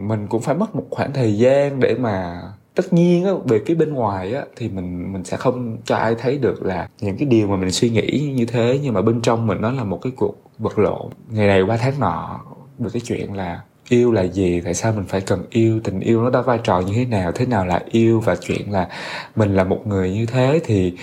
mình 0.00 0.26
cũng 0.26 0.42
phải 0.42 0.54
mất 0.54 0.74
một 0.76 0.84
khoảng 0.90 1.12
thời 1.12 1.38
gian 1.38 1.80
để 1.80 1.94
mà 1.94 2.42
tất 2.74 2.92
nhiên 2.92 3.24
á, 3.24 3.32
về 3.44 3.60
phía 3.66 3.74
bên 3.74 3.94
ngoài 3.94 4.34
á, 4.34 4.42
thì 4.56 4.68
mình 4.68 5.12
mình 5.12 5.24
sẽ 5.24 5.36
không 5.36 5.76
cho 5.84 5.96
ai 5.96 6.14
thấy 6.14 6.38
được 6.38 6.62
là 6.62 6.88
những 7.00 7.16
cái 7.16 7.28
điều 7.28 7.48
mà 7.48 7.56
mình 7.56 7.70
suy 7.70 7.90
nghĩ 7.90 8.32
như 8.36 8.46
thế. 8.46 8.80
Nhưng 8.82 8.94
mà 8.94 9.02
bên 9.02 9.20
trong 9.22 9.46
mình 9.46 9.60
nó 9.60 9.70
là 9.70 9.84
một 9.84 9.98
cái 10.02 10.12
cuộc 10.16 10.34
vật 10.58 10.78
lộn. 10.78 11.10
Ngày 11.30 11.46
này 11.46 11.62
qua 11.62 11.76
tháng 11.76 12.00
nọ 12.00 12.40
được 12.78 12.90
cái 12.92 13.02
chuyện 13.04 13.34
là 13.34 13.60
yêu 13.88 14.12
là 14.12 14.22
gì? 14.22 14.60
Tại 14.60 14.74
sao 14.74 14.92
mình 14.92 15.04
phải 15.08 15.20
cần 15.20 15.44
yêu? 15.50 15.80
Tình 15.84 16.00
yêu 16.00 16.22
nó 16.22 16.30
đã 16.30 16.40
vai 16.40 16.58
trò 16.64 16.80
như 16.80 16.92
thế 16.94 17.04
nào? 17.04 17.32
Thế 17.32 17.46
nào 17.46 17.66
là 17.66 17.82
yêu? 17.90 18.20
Và 18.20 18.36
chuyện 18.36 18.72
là 18.72 18.88
mình 19.36 19.54
là 19.54 19.64
một 19.64 19.86
người 19.86 20.10
như 20.12 20.26
thế 20.26 20.60
thì 20.64 20.94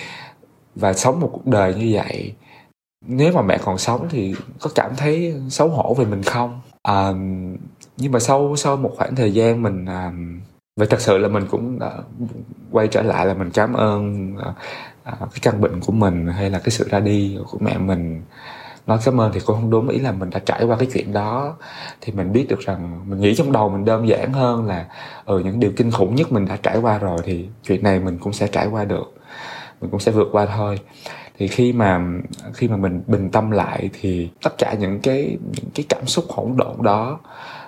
và 0.75 0.93
sống 0.93 1.19
một 1.19 1.29
cuộc 1.33 1.47
đời 1.47 1.75
như 1.75 1.91
vậy 1.93 2.33
nếu 3.07 3.33
mà 3.33 3.41
mẹ 3.41 3.57
còn 3.63 3.77
sống 3.77 4.07
thì 4.09 4.35
có 4.59 4.69
cảm 4.75 4.91
thấy 4.97 5.35
xấu 5.49 5.69
hổ 5.69 5.93
về 5.93 6.05
mình 6.05 6.23
không? 6.23 6.61
À, 6.83 7.11
nhưng 7.97 8.11
mà 8.11 8.19
sau 8.19 8.55
sau 8.55 8.77
một 8.77 8.91
khoảng 8.97 9.15
thời 9.15 9.33
gian 9.33 9.61
mình 9.63 9.85
à, 9.85 10.11
vậy 10.75 10.87
thật 10.89 11.01
sự 11.01 11.17
là 11.17 11.27
mình 11.27 11.45
cũng 11.51 11.79
đã 11.79 11.91
quay 12.71 12.87
trở 12.87 13.01
lại 13.01 13.25
là 13.25 13.33
mình 13.33 13.51
cảm 13.53 13.73
ơn 13.73 14.33
à, 14.37 14.53
à, 15.03 15.13
cái 15.19 15.39
căn 15.41 15.61
bệnh 15.61 15.79
của 15.81 15.93
mình 15.93 16.27
hay 16.27 16.49
là 16.49 16.59
cái 16.59 16.69
sự 16.69 16.87
ra 16.89 16.99
đi 16.99 17.37
của 17.51 17.57
mẹ 17.61 17.77
mình 17.77 18.21
nói 18.87 18.97
cảm 19.05 19.21
ơn 19.21 19.31
thì 19.33 19.39
cũng 19.45 19.55
không 19.55 19.69
đúng 19.69 19.89
ý 19.89 19.99
là 19.99 20.11
mình 20.11 20.29
đã 20.29 20.39
trải 20.39 20.63
qua 20.63 20.77
cái 20.77 20.87
chuyện 20.93 21.13
đó. 21.13 21.55
Thì 22.01 22.13
mình 22.13 22.31
biết 22.31 22.45
được 22.49 22.59
rằng 22.59 23.09
mình 23.09 23.19
nghĩ 23.19 23.35
trong 23.35 23.51
đầu 23.51 23.69
mình 23.69 23.85
đơn 23.85 24.07
giản 24.07 24.33
hơn 24.33 24.65
là 24.65 24.85
ừ 25.25 25.39
những 25.39 25.59
điều 25.59 25.71
kinh 25.77 25.91
khủng 25.91 26.15
nhất 26.15 26.31
mình 26.31 26.45
đã 26.45 26.57
trải 26.63 26.77
qua 26.77 26.97
rồi 26.97 27.19
thì 27.23 27.47
chuyện 27.63 27.83
này 27.83 27.99
mình 27.99 28.17
cũng 28.17 28.33
sẽ 28.33 28.47
trải 28.47 28.67
qua 28.67 28.85
được. 28.85 29.13
Mình 29.81 29.91
cũng 29.91 29.99
sẽ 29.99 30.11
vượt 30.11 30.27
qua 30.31 30.45
thôi. 30.45 30.79
Thì 31.37 31.47
khi 31.47 31.73
mà 31.73 32.01
khi 32.53 32.67
mà 32.67 32.77
mình 32.77 33.03
bình 33.07 33.29
tâm 33.31 33.51
lại 33.51 33.89
thì 34.01 34.29
tất 34.43 34.57
cả 34.57 34.73
những 34.79 34.99
cái 34.99 35.37
những 35.41 35.69
cái 35.75 35.85
cảm 35.89 36.05
xúc 36.05 36.25
hỗn 36.29 36.57
độn 36.57 36.75
đó, 36.83 37.19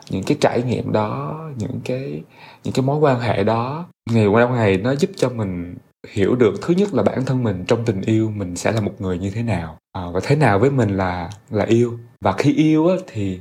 những 0.09 0.23
cái 0.23 0.37
trải 0.41 0.61
nghiệm 0.63 0.91
đó, 0.91 1.39
những 1.57 1.79
cái 1.85 2.23
những 2.63 2.73
cái 2.73 2.85
mối 2.85 2.97
quan 2.97 3.19
hệ 3.19 3.43
đó, 3.43 3.85
ngày 4.11 4.27
qua 4.27 4.49
ngày 4.49 4.77
nó 4.77 4.95
giúp 4.95 5.09
cho 5.15 5.29
mình 5.29 5.75
hiểu 6.11 6.35
được 6.35 6.53
thứ 6.61 6.73
nhất 6.73 6.93
là 6.93 7.03
bản 7.03 7.25
thân 7.25 7.43
mình 7.43 7.65
trong 7.67 7.85
tình 7.85 8.01
yêu 8.01 8.31
mình 8.35 8.55
sẽ 8.55 8.71
là 8.71 8.81
một 8.81 8.93
người 8.99 9.17
như 9.17 9.31
thế 9.31 9.43
nào. 9.43 9.77
À, 9.91 10.01
và 10.13 10.19
thế 10.23 10.35
nào 10.35 10.59
với 10.59 10.71
mình 10.71 10.97
là 10.97 11.29
là 11.49 11.65
yêu. 11.65 11.99
Và 12.21 12.31
khi 12.31 12.53
yêu 12.53 12.87
á, 12.87 12.95
thì 13.07 13.39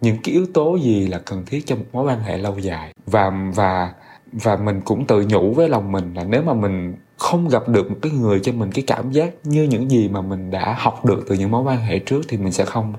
những 0.00 0.16
cái 0.24 0.32
yếu 0.34 0.46
tố 0.54 0.76
gì 0.76 1.06
là 1.06 1.18
cần 1.18 1.44
thiết 1.46 1.66
cho 1.66 1.76
một 1.76 1.84
mối 1.92 2.04
quan 2.04 2.20
hệ 2.20 2.38
lâu 2.38 2.58
dài? 2.58 2.92
Và 3.06 3.30
và 3.54 3.92
và 4.32 4.56
mình 4.56 4.80
cũng 4.84 5.06
tự 5.06 5.26
nhủ 5.28 5.54
với 5.54 5.68
lòng 5.68 5.92
mình 5.92 6.14
là 6.14 6.24
nếu 6.24 6.42
mà 6.42 6.54
mình 6.54 6.94
không 7.16 7.48
gặp 7.48 7.68
được 7.68 7.90
một 7.90 7.96
cái 8.02 8.12
người 8.12 8.40
cho 8.40 8.52
mình 8.52 8.72
cái 8.72 8.84
cảm 8.86 9.12
giác 9.12 9.30
như 9.44 9.62
những 9.62 9.90
gì 9.90 10.08
mà 10.08 10.20
mình 10.20 10.50
đã 10.50 10.76
học 10.78 11.04
được 11.04 11.24
từ 11.28 11.34
những 11.34 11.50
mối 11.50 11.62
quan 11.62 11.80
hệ 11.80 11.98
trước 11.98 12.20
thì 12.28 12.36
mình 12.36 12.52
sẽ 12.52 12.64
không 12.64 12.94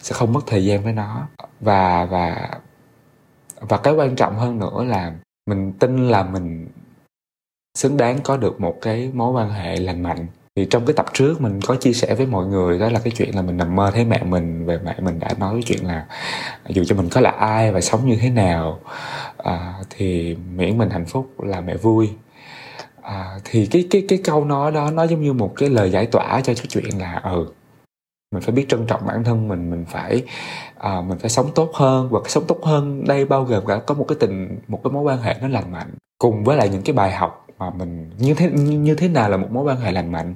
sẽ 0.00 0.14
không 0.14 0.32
mất 0.32 0.46
thời 0.46 0.64
gian 0.64 0.82
với 0.84 0.92
nó. 0.92 1.28
Và 1.60 2.04
và 2.04 2.50
và 3.60 3.76
cái 3.76 3.94
quan 3.94 4.16
trọng 4.16 4.36
hơn 4.36 4.58
nữa 4.58 4.84
là 4.84 5.12
mình 5.46 5.72
tin 5.72 6.08
là 6.08 6.22
mình 6.22 6.68
xứng 7.78 7.96
đáng 7.96 8.18
có 8.22 8.36
được 8.36 8.60
một 8.60 8.78
cái 8.82 9.10
mối 9.14 9.32
quan 9.32 9.50
hệ 9.50 9.76
lành 9.76 10.02
mạnh. 10.02 10.26
Thì 10.56 10.66
trong 10.70 10.86
cái 10.86 10.94
tập 10.94 11.06
trước 11.12 11.40
mình 11.40 11.60
có 11.66 11.76
chia 11.76 11.92
sẻ 11.92 12.14
với 12.14 12.26
mọi 12.26 12.46
người 12.46 12.78
đó 12.78 12.88
là 12.88 13.00
cái 13.04 13.12
chuyện 13.16 13.34
là 13.34 13.42
mình 13.42 13.56
nằm 13.56 13.76
mơ 13.76 13.90
thấy 13.94 14.04
mẹ 14.04 14.22
mình 14.22 14.66
về 14.66 14.78
mẹ 14.84 14.94
mình 15.00 15.18
đã 15.20 15.28
nói 15.38 15.54
cái 15.54 15.62
chuyện 15.66 15.86
là 15.86 16.06
dù 16.68 16.84
cho 16.84 16.96
mình 16.96 17.08
có 17.08 17.20
là 17.20 17.30
ai 17.30 17.72
và 17.72 17.80
sống 17.80 18.06
như 18.06 18.16
thế 18.20 18.30
nào 18.30 18.80
à, 19.36 19.74
thì 19.90 20.36
miễn 20.54 20.78
mình 20.78 20.90
hạnh 20.90 21.04
phúc 21.04 21.40
là 21.42 21.60
mẹ 21.60 21.76
vui. 21.76 22.10
À, 23.02 23.38
thì 23.44 23.66
cái 23.66 23.86
cái 23.90 24.04
cái 24.08 24.18
câu 24.24 24.44
nói 24.44 24.72
đó 24.72 24.90
nó 24.90 25.06
giống 25.06 25.22
như 25.22 25.32
một 25.32 25.52
cái 25.56 25.68
lời 25.68 25.90
giải 25.90 26.06
tỏa 26.06 26.40
cho 26.40 26.54
cái 26.54 26.66
chuyện 26.68 26.98
là 26.98 27.20
ừ 27.24 27.46
mình 28.34 28.42
phải 28.42 28.52
biết 28.54 28.66
trân 28.68 28.86
trọng 28.86 29.06
bản 29.06 29.24
thân 29.24 29.48
mình 29.48 29.70
mình 29.70 29.84
phải 29.88 30.22
à, 30.78 31.00
mình 31.00 31.18
phải 31.18 31.30
sống 31.30 31.50
tốt 31.54 31.70
hơn. 31.74 32.08
Và 32.10 32.20
cái 32.20 32.30
sống 32.30 32.44
tốt 32.48 32.58
hơn 32.64 33.04
đây 33.04 33.24
bao 33.24 33.44
gồm 33.44 33.66
cả 33.66 33.76
có 33.86 33.94
một 33.94 34.04
cái 34.08 34.16
tình 34.20 34.58
một 34.68 34.80
cái 34.84 34.90
mối 34.92 35.02
quan 35.02 35.22
hệ 35.22 35.34
nó 35.40 35.48
lành 35.48 35.72
mạnh. 35.72 35.94
Cùng 36.18 36.44
với 36.44 36.56
lại 36.56 36.68
những 36.68 36.82
cái 36.82 36.94
bài 36.94 37.12
học 37.12 37.43
mà 37.58 37.70
mình 37.70 38.10
như 38.18 38.34
thế 38.34 38.50
như, 38.50 38.78
như 38.78 38.94
thế 38.94 39.08
nào 39.08 39.30
là 39.30 39.36
một 39.36 39.48
mối 39.50 39.64
quan 39.64 39.80
hệ 39.80 39.92
lành 39.92 40.12
mạnh? 40.12 40.34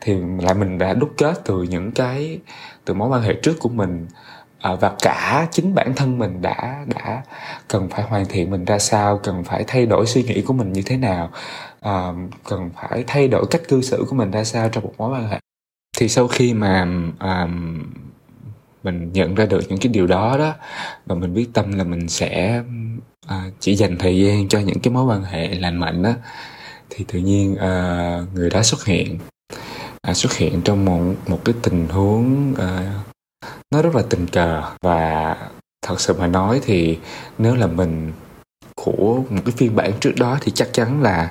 Thì 0.00 0.14
lại 0.40 0.54
mình 0.54 0.78
đã 0.78 0.94
đúc 0.94 1.10
kết 1.16 1.40
từ 1.44 1.62
những 1.62 1.92
cái 1.92 2.38
từ 2.84 2.94
mối 2.94 3.08
quan 3.08 3.22
hệ 3.22 3.34
trước 3.42 3.56
của 3.60 3.68
mình 3.68 4.06
à, 4.60 4.74
và 4.74 4.92
cả 5.02 5.48
chính 5.50 5.74
bản 5.74 5.92
thân 5.96 6.18
mình 6.18 6.42
đã 6.42 6.84
đã 6.86 7.22
cần 7.68 7.88
phải 7.88 8.02
hoàn 8.02 8.26
thiện 8.26 8.50
mình 8.50 8.64
ra 8.64 8.78
sao 8.78 9.18
cần 9.18 9.44
phải 9.44 9.64
thay 9.66 9.86
đổi 9.86 10.06
suy 10.06 10.22
nghĩ 10.22 10.42
của 10.42 10.52
mình 10.52 10.72
như 10.72 10.82
thế 10.86 10.96
nào 10.96 11.30
à, 11.80 12.12
cần 12.44 12.70
phải 12.76 13.04
thay 13.06 13.28
đổi 13.28 13.46
cách 13.50 13.62
cư 13.68 13.82
xử 13.82 14.04
của 14.08 14.16
mình 14.16 14.30
ra 14.30 14.44
sao 14.44 14.68
trong 14.68 14.84
một 14.84 14.94
mối 14.98 15.10
quan 15.10 15.28
hệ. 15.28 15.38
Thì 15.98 16.08
sau 16.08 16.28
khi 16.28 16.54
mà 16.54 16.82
um, 17.20 17.82
mình 18.82 19.12
nhận 19.12 19.34
ra 19.34 19.46
được 19.46 19.60
những 19.68 19.78
cái 19.78 19.92
điều 19.92 20.06
đó 20.06 20.38
đó 20.38 20.54
và 21.06 21.14
mình 21.14 21.34
biết 21.34 21.46
tâm 21.52 21.72
là 21.72 21.84
mình 21.84 22.08
sẽ 22.08 22.62
à, 23.26 23.44
chỉ 23.60 23.76
dành 23.76 23.98
thời 23.98 24.18
gian 24.18 24.48
cho 24.48 24.58
những 24.58 24.80
cái 24.80 24.92
mối 24.92 25.04
quan 25.04 25.24
hệ 25.24 25.48
lành 25.48 25.76
mạnh 25.76 26.02
đó. 26.02 26.12
Thì 26.90 27.04
tự 27.08 27.18
nhiên 27.18 27.56
à, 27.56 28.20
người 28.34 28.50
đó 28.50 28.62
xuất 28.62 28.84
hiện 28.84 29.18
à, 30.02 30.14
xuất 30.14 30.32
hiện 30.32 30.60
trong 30.64 30.84
một 30.84 31.14
một 31.26 31.40
cái 31.44 31.54
tình 31.62 31.88
huống 31.88 32.54
à, 32.54 32.94
nó 33.74 33.82
rất 33.82 33.94
là 33.94 34.02
tình 34.10 34.26
cờ. 34.26 34.62
Và 34.82 35.36
thật 35.86 36.00
sự 36.00 36.14
mà 36.18 36.26
nói 36.26 36.60
thì 36.64 36.98
nếu 37.38 37.54
là 37.54 37.66
mình 37.66 38.12
của 38.84 39.22
một 39.30 39.40
cái 39.44 39.54
phiên 39.56 39.76
bản 39.76 39.92
trước 40.00 40.12
đó 40.16 40.38
thì 40.40 40.52
chắc 40.54 40.68
chắn 40.72 41.02
là 41.02 41.30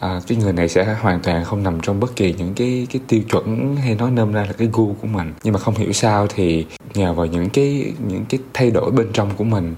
à, 0.00 0.20
cái 0.26 0.38
người 0.38 0.52
này 0.52 0.68
sẽ 0.68 0.96
hoàn 1.00 1.20
toàn 1.20 1.44
không 1.44 1.62
nằm 1.62 1.80
trong 1.80 2.00
bất 2.00 2.16
kỳ 2.16 2.34
những 2.38 2.54
cái 2.54 2.86
cái 2.90 3.02
tiêu 3.08 3.20
chuẩn 3.30 3.76
hay 3.76 3.94
nói 3.94 4.10
nôm 4.10 4.32
ra 4.32 4.44
là 4.44 4.52
cái 4.52 4.68
gu 4.72 4.94
của 5.00 5.06
mình. 5.06 5.34
Nhưng 5.42 5.52
mà 5.52 5.58
không 5.58 5.74
hiểu 5.74 5.92
sao 5.92 6.26
thì 6.26 6.66
nhờ 6.94 7.12
vào 7.12 7.26
những 7.26 7.50
cái 7.50 7.94
những 8.08 8.24
cái 8.28 8.40
thay 8.54 8.70
đổi 8.70 8.90
bên 8.90 9.12
trong 9.12 9.30
của 9.36 9.44
mình 9.44 9.74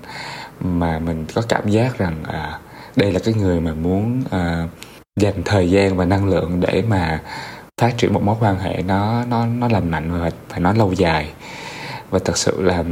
mà 0.61 0.98
mình 0.98 1.27
có 1.35 1.42
cảm 1.48 1.68
giác 1.68 1.98
rằng 1.98 2.25
à, 2.25 2.61
đây 2.96 3.12
là 3.12 3.20
cái 3.25 3.35
người 3.35 3.61
mà 3.61 3.75
muốn 3.75 4.22
à, 4.31 4.68
dành 5.20 5.42
thời 5.44 5.70
gian 5.70 5.96
và 5.96 6.05
năng 6.05 6.29
lượng 6.29 6.61
để 6.61 6.83
mà 6.88 7.22
phát 7.81 7.94
triển 7.98 8.12
một 8.14 8.22
mối 8.22 8.37
quan 8.40 8.59
hệ 8.59 8.83
nó 8.83 9.25
nó 9.25 9.46
nó 9.46 9.68
lành 9.68 9.90
mạnh 9.90 10.20
và 10.20 10.31
và 10.48 10.59
nó 10.59 10.72
lâu 10.72 10.92
dài. 10.92 11.33
Và 12.11 12.18
thật 12.18 12.38
sự 12.38 12.62
là 12.62 12.85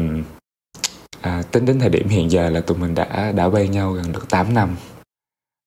à, 1.21 1.43
tính 1.51 1.65
đến 1.67 1.81
thời 1.81 1.89
điểm 1.89 2.09
hiện 2.09 2.31
giờ 2.31 2.51
là 2.51 2.61
tụi 2.61 2.79
mình 2.79 2.95
đã 2.95 3.33
đã 3.37 3.45
quen 3.45 3.71
nhau 3.71 3.93
gần 3.93 4.13
được 4.13 4.31
8 4.31 4.55
năm 4.55 4.77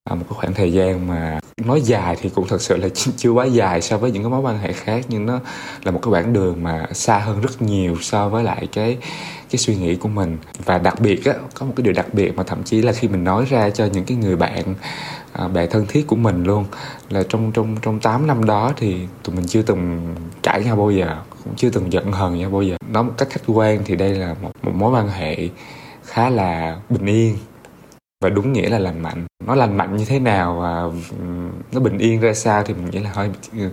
à, 0.10 0.16
một 0.16 0.26
cái 0.30 0.38
khoảng 0.39 0.54
thời 0.54 0.74
gian 0.74 1.08
mà 1.08 1.39
nói 1.58 1.82
dài 1.82 2.18
thì 2.22 2.30
cũng 2.30 2.48
thật 2.48 2.62
sự 2.62 2.78
là 2.78 2.89
chưa 3.18 3.30
quá 3.30 3.46
dài 3.46 3.82
so 3.82 3.98
với 3.98 4.12
những 4.12 4.24
cái 4.24 4.30
mối 4.30 4.39
quan 4.39 4.58
hệ 4.58 4.74
khác 4.74 5.06
nhưng 5.10 5.26
nó 5.26 5.39
là 5.84 5.92
một 5.92 6.00
cái 6.04 6.12
quãng 6.12 6.34
đường 6.34 6.63
mà 6.63 6.86
xa 6.94 7.20
hơn 7.20 7.42
rất 7.42 7.62
nhiều 7.62 7.98
so 8.02 8.30
với 8.30 8.44
lại 8.44 8.68
cái 8.72 8.98
cái 9.50 9.60
suy 9.60 9.76
nghĩ 9.76 9.96
của 9.96 10.10
mình. 10.10 10.38
Và 10.66 10.78
đặc 10.78 11.00
biệt 11.00 11.26
á 11.26 11.34
có 11.54 11.66
một 11.66 11.74
cái 11.76 11.84
điều 11.84 11.94
đặc 11.94 12.13
biệt 12.13 12.36
mà 12.36 12.44
thậm 12.44 12.63
chí 12.63 12.82
là 12.82 12.92
khi 12.92 13.08
mình 13.08 13.24
nói 13.24 13.46
ra 13.50 13.70
cho 13.70 13.86
những 13.86 14.06
cái 14.06 14.18
người 14.18 14.36
bạn 14.36 14.76
à, 15.32 15.50
thân 15.72 15.86
thiết 15.88 16.08
của 16.08 16.16
mình 16.16 16.44
luôn 16.44 16.66
là 17.10 17.24
trong 17.30 17.52
trong 17.52 17.78
trong 17.82 18.00
8 18.00 18.28
năm 18.28 18.46
đó 18.46 18.74
thì 18.78 18.98
tụi 19.24 19.36
mình 19.36 19.48
chưa 19.48 19.62
từng 19.62 20.16
cãi 20.44 20.63
nhau 20.63 20.76
bao 20.76 20.92
giờ 20.92 21.18
cũng 21.44 21.56
chưa 21.56 21.70
từng 21.70 21.94
giận 21.94 22.12
hờn 22.12 22.38
nhau 22.38 22.50
bao 22.50 22.62
giờ. 22.62 22.76
Nói 22.88 23.04
một 23.04 23.13
cách 23.18 23.28
khách 23.32 23.42
quan 23.48 23.82
thì 23.86 23.96
đây 23.96 24.16
là 24.16 24.36
một, 24.42 24.52
một 24.62 24.72
mối 24.76 24.92
quan 24.92 25.10
hệ 25.10 25.50
khá 26.04 26.30
là 26.30 26.78
bình 26.89 27.06
yên 27.06 27.38
và 28.24 28.30
đúng 28.30 28.54
nghĩa 28.54 28.70
là 28.70 28.80
lành 28.80 29.04
mạnh. 29.04 29.26
Nó 29.46 29.56
lành 29.56 29.78
mạnh 29.78 29.98
như 29.98 30.06
thế 30.06 30.20
nào 30.20 30.60
và 30.62 30.82
ừ, 31.20 31.26
nó 31.72 31.80
bình 31.80 31.98
yên 31.98 32.20
ra 32.20 32.34
sao 32.34 32.64
thì 32.64 32.74
mình 32.74 32.90
nghĩ 32.92 33.00
là 33.00 33.10
hơi 33.14 33.30
ừ, 33.54 33.70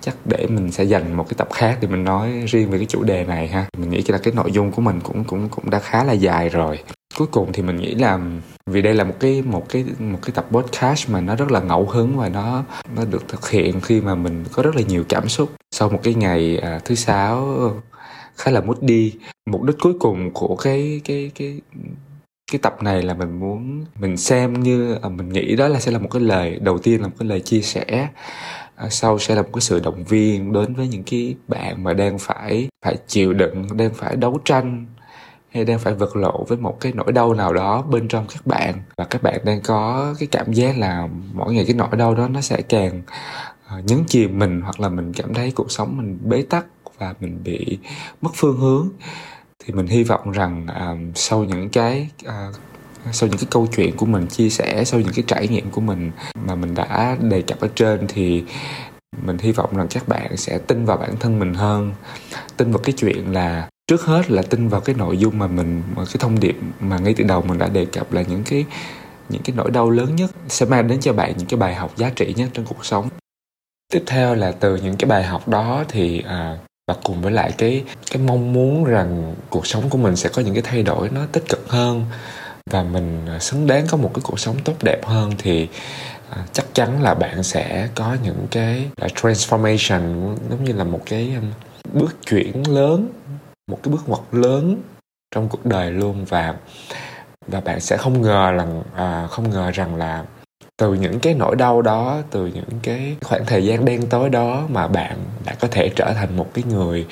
chắc 0.00 0.14
để 0.24 0.46
mình 0.48 0.72
sẽ 0.72 0.84
dành 0.84 1.16
một 1.16 1.24
cái 1.28 1.34
tập 1.36 1.48
khác 1.52 1.78
để 1.80 1.88
mình 1.88 2.04
nói 2.04 2.44
riêng 2.46 2.70
về 2.70 2.78
cái 2.78 2.86
chủ 2.86 3.02
đề 3.02 3.24
này 3.24 3.48
ha. 3.48 3.66
Mình 3.78 3.90
nghĩ 3.90 4.02
là 4.08 4.18
cái 4.18 4.34
nội 4.34 4.52
dung 4.52 4.72
của 4.72 4.82
mình 4.82 5.00
cũng 5.00 5.24
cũng 5.24 5.48
cũng 5.48 5.70
đã 5.70 5.78
khá 5.78 6.04
là 6.04 6.12
dài 6.12 6.48
rồi. 6.48 6.78
Cuối 7.18 7.26
cùng 7.30 7.52
thì 7.52 7.62
mình 7.62 7.76
nghĩ 7.76 7.94
là 7.94 8.18
vì 8.66 8.82
đây 8.82 8.94
là 8.94 9.04
một 9.04 9.14
cái 9.20 9.42
một 9.42 9.68
cái 9.68 9.84
một 9.98 10.18
cái 10.22 10.32
tập 10.34 10.46
podcast 10.50 11.10
mà 11.10 11.20
nó 11.20 11.36
rất 11.36 11.50
là 11.50 11.60
ngẫu 11.60 11.86
hứng 11.86 12.16
và 12.16 12.28
nó 12.28 12.64
nó 12.96 13.04
được 13.04 13.28
thực 13.28 13.50
hiện 13.50 13.80
khi 13.80 14.00
mà 14.00 14.14
mình 14.14 14.44
có 14.52 14.62
rất 14.62 14.76
là 14.76 14.82
nhiều 14.82 15.04
cảm 15.08 15.28
xúc. 15.28 15.50
Sau 15.74 15.88
một 15.88 16.00
cái 16.02 16.14
ngày 16.14 16.58
à, 16.58 16.80
thứ 16.84 16.94
sáu 16.94 17.58
khá 18.36 18.50
là 18.50 18.60
mút 18.60 18.82
đi 18.82 19.14
mục 19.50 19.62
đích 19.62 19.76
cuối 19.80 19.94
cùng 20.00 20.30
của 20.32 20.56
cái 20.56 21.00
cái 21.04 21.30
cái 21.34 21.60
cái 22.50 22.58
tập 22.58 22.82
này 22.82 23.02
là 23.02 23.14
mình 23.14 23.40
muốn, 23.40 23.84
mình 24.00 24.16
xem 24.16 24.60
như 24.60 24.98
à, 25.02 25.08
mình 25.08 25.28
nghĩ 25.28 25.56
đó 25.56 25.68
là 25.68 25.80
sẽ 25.80 25.92
là 25.92 25.98
một 25.98 26.08
cái 26.10 26.22
lời, 26.22 26.58
đầu 26.62 26.78
tiên 26.78 27.00
là 27.00 27.08
một 27.08 27.14
cái 27.18 27.28
lời 27.28 27.40
chia 27.40 27.60
sẻ. 27.60 28.08
À, 28.76 28.88
sau 28.90 29.18
sẽ 29.18 29.34
là 29.34 29.42
một 29.42 29.48
cái 29.52 29.60
sự 29.60 29.80
động 29.80 30.04
viên 30.04 30.52
đến 30.52 30.74
với 30.74 30.88
những 30.88 31.02
cái 31.02 31.34
bạn 31.48 31.84
mà 31.84 31.92
đang 31.92 32.18
phải 32.18 32.68
phải 32.84 32.96
chịu 33.06 33.32
đựng, 33.32 33.76
đang 33.76 33.94
phải 33.94 34.16
đấu 34.16 34.38
tranh, 34.44 34.86
hay 35.50 35.64
đang 35.64 35.78
phải 35.78 35.94
vật 35.94 36.16
lộn 36.16 36.44
với 36.48 36.58
một 36.58 36.80
cái 36.80 36.92
nỗi 36.92 37.12
đau 37.12 37.34
nào 37.34 37.52
đó 37.52 37.82
bên 37.82 38.08
trong 38.08 38.26
các 38.34 38.46
bạn. 38.46 38.74
Và 38.96 39.04
các 39.04 39.22
bạn 39.22 39.40
đang 39.44 39.60
có 39.60 40.14
cái 40.18 40.28
cảm 40.32 40.52
giác 40.52 40.78
là 40.78 41.08
mỗi 41.32 41.54
ngày 41.54 41.64
cái 41.64 41.74
nỗi 41.74 41.88
đau 41.98 42.14
đó 42.14 42.28
nó 42.28 42.40
sẽ 42.40 42.62
càng 42.62 43.02
à, 43.66 43.76
nhấn 43.86 43.98
chìm 44.06 44.38
mình, 44.38 44.60
hoặc 44.60 44.80
là 44.80 44.88
mình 44.88 45.12
cảm 45.12 45.34
thấy 45.34 45.50
cuộc 45.50 45.70
sống 45.70 45.96
mình 45.96 46.18
bế 46.24 46.42
tắc 46.42 46.66
và 46.98 47.14
mình 47.20 47.40
bị 47.44 47.78
mất 48.20 48.30
phương 48.34 48.58
hướng 48.58 48.88
thì 49.70 49.76
mình 49.76 49.86
hy 49.86 50.02
vọng 50.02 50.30
rằng 50.30 50.66
uh, 50.70 51.16
sau 51.16 51.44
những 51.44 51.68
cái 51.68 52.08
uh, 52.26 52.54
sau 53.12 53.28
những 53.28 53.38
cái 53.38 53.48
câu 53.50 53.66
chuyện 53.76 53.96
của 53.96 54.06
mình 54.06 54.26
chia 54.26 54.50
sẻ 54.50 54.84
sau 54.84 55.00
những 55.00 55.12
cái 55.14 55.24
trải 55.26 55.48
nghiệm 55.48 55.70
của 55.70 55.80
mình 55.80 56.10
mà 56.46 56.54
mình 56.54 56.74
đã 56.74 57.16
đề 57.20 57.42
cập 57.42 57.60
ở 57.60 57.68
trên 57.74 58.06
thì 58.08 58.44
mình 59.22 59.38
hy 59.38 59.52
vọng 59.52 59.76
rằng 59.76 59.88
các 59.90 60.08
bạn 60.08 60.36
sẽ 60.36 60.58
tin 60.58 60.84
vào 60.84 60.96
bản 60.96 61.16
thân 61.20 61.38
mình 61.38 61.54
hơn 61.54 61.92
tin 62.56 62.70
vào 62.70 62.78
cái 62.78 62.92
chuyện 62.92 63.32
là 63.32 63.68
trước 63.86 64.02
hết 64.02 64.30
là 64.30 64.42
tin 64.42 64.68
vào 64.68 64.80
cái 64.80 64.94
nội 64.98 65.18
dung 65.18 65.38
mà 65.38 65.46
mình 65.46 65.82
cái 65.96 66.16
thông 66.18 66.40
điệp 66.40 66.56
mà 66.80 66.98
ngay 66.98 67.14
từ 67.16 67.24
đầu 67.24 67.42
mình 67.42 67.58
đã 67.58 67.68
đề 67.68 67.84
cập 67.84 68.12
là 68.12 68.22
những 68.22 68.42
cái 68.44 68.64
những 69.28 69.42
cái 69.42 69.56
nỗi 69.56 69.70
đau 69.70 69.90
lớn 69.90 70.16
nhất 70.16 70.30
sẽ 70.48 70.66
mang 70.66 70.88
đến 70.88 71.00
cho 71.00 71.12
bạn 71.12 71.32
những 71.36 71.46
cái 71.46 71.60
bài 71.60 71.74
học 71.74 71.96
giá 71.96 72.10
trị 72.16 72.34
nhất 72.36 72.50
trong 72.52 72.66
cuộc 72.66 72.84
sống. 72.84 73.08
Tiếp 73.92 74.02
theo 74.06 74.34
là 74.34 74.52
từ 74.52 74.76
những 74.76 74.96
cái 74.96 75.08
bài 75.08 75.24
học 75.24 75.48
đó 75.48 75.84
thì 75.88 76.22
à, 76.26 76.58
và 76.90 76.96
cùng 77.04 77.22
với 77.22 77.32
lại 77.32 77.52
cái 77.58 77.84
cái 78.10 78.22
mong 78.22 78.52
muốn 78.52 78.84
rằng 78.84 79.34
cuộc 79.50 79.66
sống 79.66 79.90
của 79.90 79.98
mình 79.98 80.16
sẽ 80.16 80.28
có 80.28 80.42
những 80.42 80.54
cái 80.54 80.62
thay 80.62 80.82
đổi 80.82 81.08
nó 81.08 81.20
tích 81.32 81.44
cực 81.48 81.68
hơn 81.68 82.04
và 82.70 82.82
mình 82.82 83.26
à, 83.28 83.38
xứng 83.38 83.66
đáng 83.66 83.86
có 83.90 83.96
một 83.96 84.10
cái 84.14 84.22
cuộc 84.24 84.40
sống 84.40 84.56
tốt 84.64 84.74
đẹp 84.82 85.00
hơn 85.04 85.32
thì 85.38 85.68
à, 86.30 86.44
chắc 86.52 86.66
chắn 86.74 87.02
là 87.02 87.14
bạn 87.14 87.42
sẽ 87.42 87.88
có 87.94 88.16
những 88.22 88.46
cái 88.50 88.86
là 89.00 89.08
transformation 89.08 90.36
giống 90.50 90.64
như 90.64 90.72
là 90.72 90.84
một 90.84 91.00
cái 91.06 91.32
um, 91.34 91.52
bước 91.92 92.16
chuyển 92.26 92.62
lớn 92.68 93.08
một 93.70 93.78
cái 93.82 93.92
bước 93.92 94.08
ngoặt 94.08 94.22
lớn 94.32 94.82
trong 95.34 95.48
cuộc 95.48 95.66
đời 95.66 95.90
luôn. 95.90 96.24
Và 96.24 96.54
và 97.46 97.60
bạn 97.60 97.80
sẽ 97.80 97.96
không 97.96 98.22
ngờ 98.22 98.52
rằng 98.52 98.82
à, 98.94 99.26
không 99.30 99.50
ngờ 99.50 99.70
rằng 99.70 99.96
là 99.96 100.24
từ 100.80 100.94
những 100.94 101.20
cái 101.20 101.34
nỗi 101.34 101.56
đau 101.56 101.82
đó 101.82 102.18
từ 102.30 102.46
những 102.46 102.80
cái 102.82 103.16
khoảng 103.22 103.46
thời 103.46 103.64
gian 103.64 103.84
đen 103.84 104.06
tối 104.06 104.28
đó 104.28 104.66
mà 104.68 104.88
bạn 104.88 105.16
đã 105.46 105.54
có 105.60 105.68
thể 105.70 105.90
trở 105.96 106.12
thành 106.14 106.36
một 106.36 106.54
cái 106.54 106.64
người 106.68 107.06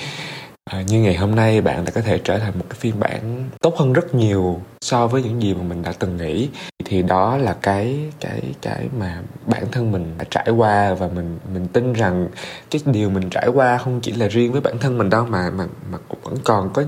à, 0.64 0.83
như 0.83 1.00
ngày 1.00 1.14
hôm 1.14 1.35
nay 1.35 1.61
bạn 1.61 1.85
đã 1.85 1.90
có 1.90 2.00
thể 2.00 2.18
trở 2.24 2.38
thành 2.38 2.59
một 2.59 2.64
cái 2.68 2.76
phiên 2.81 3.00
bản 3.00 3.44
tốt 3.61 3.76
hơn 3.76 3.92
rất 3.92 4.14
nhiều 4.14 4.61
so 4.81 5.07
với 5.07 5.22
những 5.22 5.42
gì 5.42 5.54
mà 5.54 5.62
mình 5.62 5.83
đã 5.83 5.92
từng 5.98 6.16
nghĩ. 6.16 6.48
Thì 6.85 7.02
đó 7.02 7.37
là 7.37 7.57
cái 7.62 7.98
cái 8.20 8.42
cái 8.62 8.88
mà 8.98 9.22
bản 9.46 9.64
thân 9.72 9.92
mình 9.92 10.14
đã 10.18 10.24
trải 10.31 10.50
qua 10.50 10.94
và 10.94 11.09
mình 11.09 11.38
mình 11.54 11.66
tin 11.72 11.92
rằng 11.92 12.28
cái 12.70 12.81
điều 12.87 13.11
mình 13.11 13.31
trải 13.31 13.48
qua 13.48 13.78
không 13.78 14.00
chỉ 14.00 14.12
là 14.12 14.28
riêng 14.28 14.52
với 14.52 14.61
bản 14.61 14.78
thân 14.78 14.98
mình 14.98 15.11
đâu 15.11 15.26
mà 15.26 15.50
mà 15.50 15.66
mà 15.90 15.98
cũng 16.09 16.18
vẫn 16.22 16.37
còn 16.44 16.70
có 16.72 16.83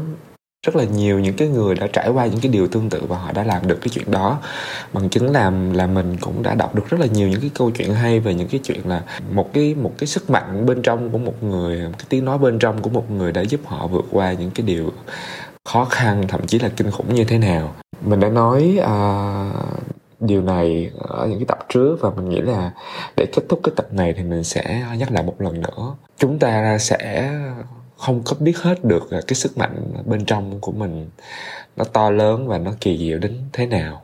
rất 0.66 0.76
là 0.76 0.84
nhiều 0.84 1.18
những 1.18 1.36
cái 1.36 1.48
người 1.48 1.74
đã 1.74 1.86
trải 1.92 2.10
qua 2.10 2.26
những 2.26 2.40
cái 2.40 2.52
điều 2.52 2.68
tương 2.68 2.90
tự 2.90 3.02
và 3.08 3.18
họ 3.18 3.32
đã 3.32 3.44
làm 3.44 3.66
được 3.66 3.78
cái 3.80 3.88
chuyện 3.88 4.10
đó. 4.10 4.38
Bằng 4.92 5.08
chứng 5.08 5.30
làm 5.30 5.72
là 5.72 5.86
mình 5.86 6.16
cũng 6.20 6.42
đã 6.42 6.54
đọc 6.54 6.74
được 6.74 6.88
rất 6.88 7.00
là 7.00 7.06
nhiều 7.06 7.28
những 7.28 7.40
cái 7.40 7.50
câu 7.54 7.70
chuyện 7.70 7.94
hay 7.94 8.20
về 8.20 8.34
những 8.34 8.48
cái 8.48 8.60
chuyện 8.64 8.80
là 8.84 9.02
một 9.30 9.52
cái 9.52 9.74
một 9.74 9.92
cái 9.98 10.06
sức 10.06 10.30
mạnh 10.30 10.66
bên 10.66 10.82
trong 10.82 11.10
của 11.10 11.18
một 11.18 11.42
người 11.42 11.82
một 11.82 11.94
cái 11.98 12.06
tiếng 12.08 12.24
nói 12.24 12.38
bên 12.38 12.58
trong 12.58 12.82
của 12.82 12.90
một 12.90 13.10
người 13.10 13.32
đã 13.32 13.40
giúp 13.42 13.60
họ 13.64 13.86
vượt 13.86 14.04
qua 14.10 14.32
những 14.32 14.50
cái 14.50 14.66
điều 14.66 14.92
khó 15.64 15.84
khăn 15.84 16.24
thậm 16.28 16.46
chí 16.46 16.58
là 16.58 16.68
kinh 16.76 16.90
khủng 16.90 17.14
như 17.14 17.24
thế 17.24 17.38
nào. 17.38 17.74
Mình 18.04 18.20
đã 18.20 18.28
nói 18.28 18.78
uh, 18.80 19.56
điều 20.20 20.42
này 20.42 20.90
ở 20.98 21.26
những 21.26 21.38
cái 21.38 21.46
tập 21.48 21.58
trước 21.68 21.96
và 22.00 22.10
mình 22.10 22.28
nghĩ 22.28 22.40
là 22.40 22.72
để 23.16 23.26
kết 23.32 23.42
thúc 23.48 23.60
cái 23.62 23.72
tập 23.76 23.86
này 23.92 24.14
thì 24.16 24.22
mình 24.22 24.44
sẽ 24.44 24.84
nhắc 24.98 25.12
lại 25.12 25.22
một 25.22 25.34
lần 25.38 25.60
nữa. 25.60 25.94
Chúng 26.18 26.38
ta 26.38 26.78
sẽ 26.78 27.30
không 28.00 28.22
có 28.24 28.36
biết 28.40 28.58
hết 28.58 28.84
được 28.84 29.10
à, 29.10 29.20
cái 29.26 29.34
sức 29.34 29.58
mạnh 29.58 29.92
bên 30.06 30.24
trong 30.24 30.60
của 30.60 30.72
mình 30.72 31.08
nó 31.76 31.84
to 31.84 32.10
lớn 32.10 32.48
và 32.48 32.58
nó 32.58 32.72
kỳ 32.80 32.98
diệu 32.98 33.18
đến 33.18 33.38
thế 33.52 33.66
nào. 33.66 34.02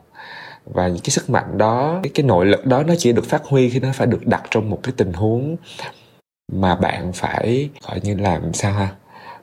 Và 0.65 0.87
những 0.87 1.03
cái 1.03 1.09
sức 1.09 1.29
mạnh 1.29 1.57
đó 1.57 1.99
cái, 2.03 2.11
cái 2.13 2.25
nội 2.25 2.45
lực 2.45 2.65
đó 2.65 2.83
nó 2.83 2.93
chỉ 2.97 3.11
được 3.11 3.25
phát 3.25 3.43
huy 3.45 3.69
khi 3.69 3.79
nó 3.79 3.89
phải 3.93 4.07
được 4.07 4.27
đặt 4.27 4.43
trong 4.49 4.69
một 4.69 4.79
cái 4.83 4.93
tình 4.97 5.13
huống 5.13 5.55
mà 6.53 6.75
bạn 6.75 7.13
phải 7.13 7.69
gọi 7.87 7.99
như 8.03 8.15
làm 8.15 8.53
sao 8.53 8.73
ha? 8.73 8.95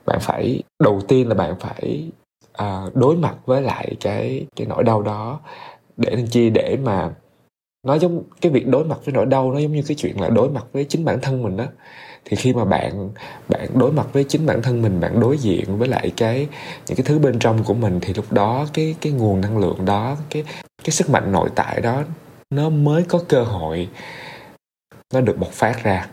Bạn 0.05 0.19
phải 0.21 0.63
đầu 0.83 1.01
tiên 1.07 1.27
là 1.27 1.35
bạn 1.35 1.55
phải 1.59 2.09
uh, 2.61 2.95
đối 2.95 3.15
mặt 3.15 3.35
với 3.45 3.61
lại 3.61 3.95
cái 4.01 4.45
cái 4.55 4.67
nỗi 4.67 4.83
đau 4.83 5.01
đó 5.01 5.39
để 5.97 6.15
làm 6.15 6.27
chi 6.27 6.49
để 6.49 6.77
mà 6.83 7.11
nó 7.87 7.97
giống 7.97 8.23
cái 8.41 8.51
việc 8.51 8.67
đối 8.67 8.85
mặt 8.85 8.97
với 9.05 9.13
nỗi 9.13 9.25
đau 9.25 9.51
nó 9.51 9.59
giống 9.59 9.71
như 9.71 9.81
cái 9.87 9.95
chuyện 9.95 10.21
là 10.21 10.29
đối 10.29 10.49
mặt 10.49 10.65
với 10.73 10.85
chính 10.89 11.05
bản 11.05 11.19
thân 11.21 11.43
mình 11.43 11.57
đó 11.57 11.65
thì 12.25 12.37
khi 12.37 12.53
mà 12.53 12.65
bạn 12.65 13.09
bạn 13.49 13.67
đối 13.73 13.91
mặt 13.91 14.07
với 14.13 14.23
chính 14.23 14.45
bản 14.45 14.61
thân 14.61 14.81
mình 14.81 14.99
bạn 14.99 15.19
đối 15.19 15.37
diện 15.37 15.77
với 15.77 15.87
lại 15.87 16.11
cái 16.17 16.47
những 16.87 16.97
cái 16.97 17.05
thứ 17.05 17.19
bên 17.19 17.39
trong 17.39 17.63
của 17.63 17.73
mình 17.73 17.99
thì 18.01 18.13
lúc 18.13 18.33
đó 18.33 18.67
cái 18.73 18.95
cái 19.01 19.13
nguồn 19.13 19.41
năng 19.41 19.57
lượng 19.57 19.85
đó 19.85 20.17
cái 20.29 20.43
cái 20.83 20.91
sức 20.91 21.09
mạnh 21.09 21.31
nội 21.31 21.49
tại 21.55 21.81
đó 21.81 22.03
nó 22.49 22.69
mới 22.69 23.03
có 23.03 23.19
cơ 23.27 23.43
hội 23.43 23.89
nó 25.13 25.21
được 25.21 25.37
bộc 25.39 25.51
phát 25.51 25.83
ra. 25.83 26.07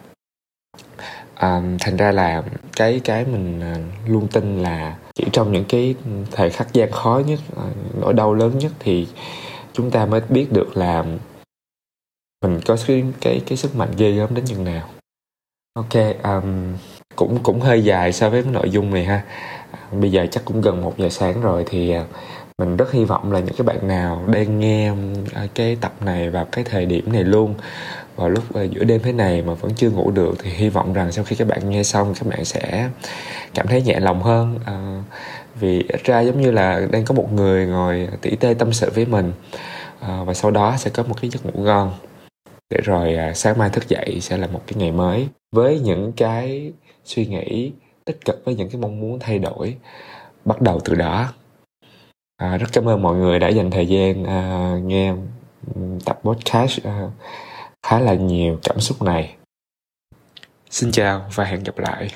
À, 1.34 1.62
thành 1.80 1.96
ra 1.96 2.12
là 2.12 2.42
cái 2.76 3.00
cái 3.04 3.24
mình 3.24 3.60
à, 3.60 3.76
luôn 4.06 4.28
tin 4.28 4.62
là 4.62 4.96
chỉ 5.14 5.24
trong 5.32 5.52
những 5.52 5.64
cái 5.68 5.94
thời 6.30 6.50
khắc 6.50 6.72
gian 6.72 6.90
khó 6.90 7.22
nhất 7.26 7.40
à, 7.56 7.64
nỗi 8.00 8.12
đau 8.14 8.34
lớn 8.34 8.58
nhất 8.58 8.72
thì 8.78 9.08
chúng 9.72 9.90
ta 9.90 10.06
mới 10.06 10.20
biết 10.28 10.52
được 10.52 10.76
là 10.76 11.04
mình 12.42 12.60
có 12.66 12.76
cái 12.86 13.04
cái 13.20 13.40
cái 13.46 13.58
sức 13.58 13.76
mạnh 13.76 13.90
ghê 13.96 14.12
gớm 14.12 14.34
đến 14.34 14.44
chừng 14.46 14.64
nào 14.64 14.88
ok 15.74 15.94
um, 16.22 16.76
cũng 17.16 17.38
cũng 17.42 17.60
hơi 17.60 17.84
dài 17.84 18.12
so 18.12 18.30
với 18.30 18.42
cái 18.42 18.52
nội 18.52 18.70
dung 18.70 18.94
này 18.94 19.04
ha. 19.04 19.22
Bây 19.92 20.12
giờ 20.12 20.26
chắc 20.30 20.44
cũng 20.44 20.60
gần 20.60 20.82
một 20.82 20.98
giờ 20.98 21.08
sáng 21.08 21.40
rồi 21.40 21.64
thì 21.66 21.96
uh, 21.98 22.06
mình 22.58 22.76
rất 22.76 22.92
hy 22.92 23.04
vọng 23.04 23.32
là 23.32 23.40
những 23.40 23.54
cái 23.58 23.64
bạn 23.64 23.88
nào 23.88 24.24
đang 24.26 24.60
nghe 24.60 24.90
uh, 24.90 24.96
cái 25.54 25.76
tập 25.80 25.92
này 26.00 26.30
vào 26.30 26.44
cái 26.52 26.64
thời 26.64 26.86
điểm 26.86 27.12
này 27.12 27.24
luôn 27.24 27.54
vào 28.16 28.28
lúc 28.28 28.44
uh, 28.64 28.70
giữa 28.70 28.84
đêm 28.84 29.00
thế 29.02 29.12
này 29.12 29.42
mà 29.42 29.54
vẫn 29.54 29.72
chưa 29.76 29.90
ngủ 29.90 30.10
được 30.10 30.34
thì 30.42 30.50
hy 30.50 30.68
vọng 30.68 30.92
rằng 30.92 31.12
sau 31.12 31.24
khi 31.24 31.36
các 31.36 31.48
bạn 31.48 31.70
nghe 31.70 31.82
xong 31.82 32.14
các 32.14 32.26
bạn 32.28 32.44
sẽ 32.44 32.88
cảm 33.54 33.66
thấy 33.66 33.82
nhẹ 33.82 34.00
lòng 34.00 34.22
hơn. 34.22 34.58
À, 34.66 35.02
vì 35.60 35.84
ít 35.88 36.04
ra 36.04 36.20
giống 36.20 36.40
như 36.40 36.50
là 36.50 36.80
đang 36.90 37.04
có 37.04 37.14
một 37.14 37.32
người 37.32 37.66
ngồi 37.66 38.08
tỉ 38.20 38.36
tê 38.36 38.54
tâm 38.54 38.72
sự 38.72 38.90
với 38.94 39.06
mình. 39.06 39.32
À, 40.00 40.22
và 40.26 40.34
sau 40.34 40.50
đó 40.50 40.74
sẽ 40.78 40.90
có 40.90 41.02
một 41.02 41.14
cái 41.22 41.30
giấc 41.30 41.46
ngủ 41.46 41.62
ngon 41.62 41.92
để 42.72 42.80
rồi 42.84 43.14
à, 43.14 43.34
sáng 43.34 43.58
mai 43.58 43.70
thức 43.70 43.88
dậy 43.88 44.18
sẽ 44.20 44.36
là 44.36 44.46
một 44.46 44.62
cái 44.66 44.74
ngày 44.78 44.92
mới 44.92 45.28
với 45.52 45.80
những 45.80 46.12
cái 46.16 46.72
suy 47.04 47.26
nghĩ 47.26 47.72
tích 48.04 48.24
cực 48.24 48.42
với 48.44 48.54
những 48.54 48.70
cái 48.70 48.80
mong 48.80 49.00
muốn 49.00 49.18
thay 49.20 49.38
đổi 49.38 49.76
bắt 50.44 50.60
đầu 50.60 50.80
từ 50.84 50.94
đó. 50.94 51.32
À, 52.36 52.56
rất 52.56 52.66
cảm 52.72 52.88
ơn 52.88 53.02
mọi 53.02 53.16
người 53.16 53.38
đã 53.38 53.48
dành 53.48 53.70
thời 53.70 53.86
gian 53.86 54.24
à, 54.24 54.74
nghe 54.84 55.14
tập 56.04 56.20
podcast 56.22 56.82
à, 56.84 57.10
khá 57.86 58.00
là 58.00 58.14
nhiều 58.14 58.58
cảm 58.62 58.80
xúc 58.80 59.02
này. 59.02 59.36
Xin 60.70 60.92
chào 60.92 61.26
và 61.34 61.44
hẹn 61.44 61.62
gặp 61.64 61.78
lại. 61.78 62.08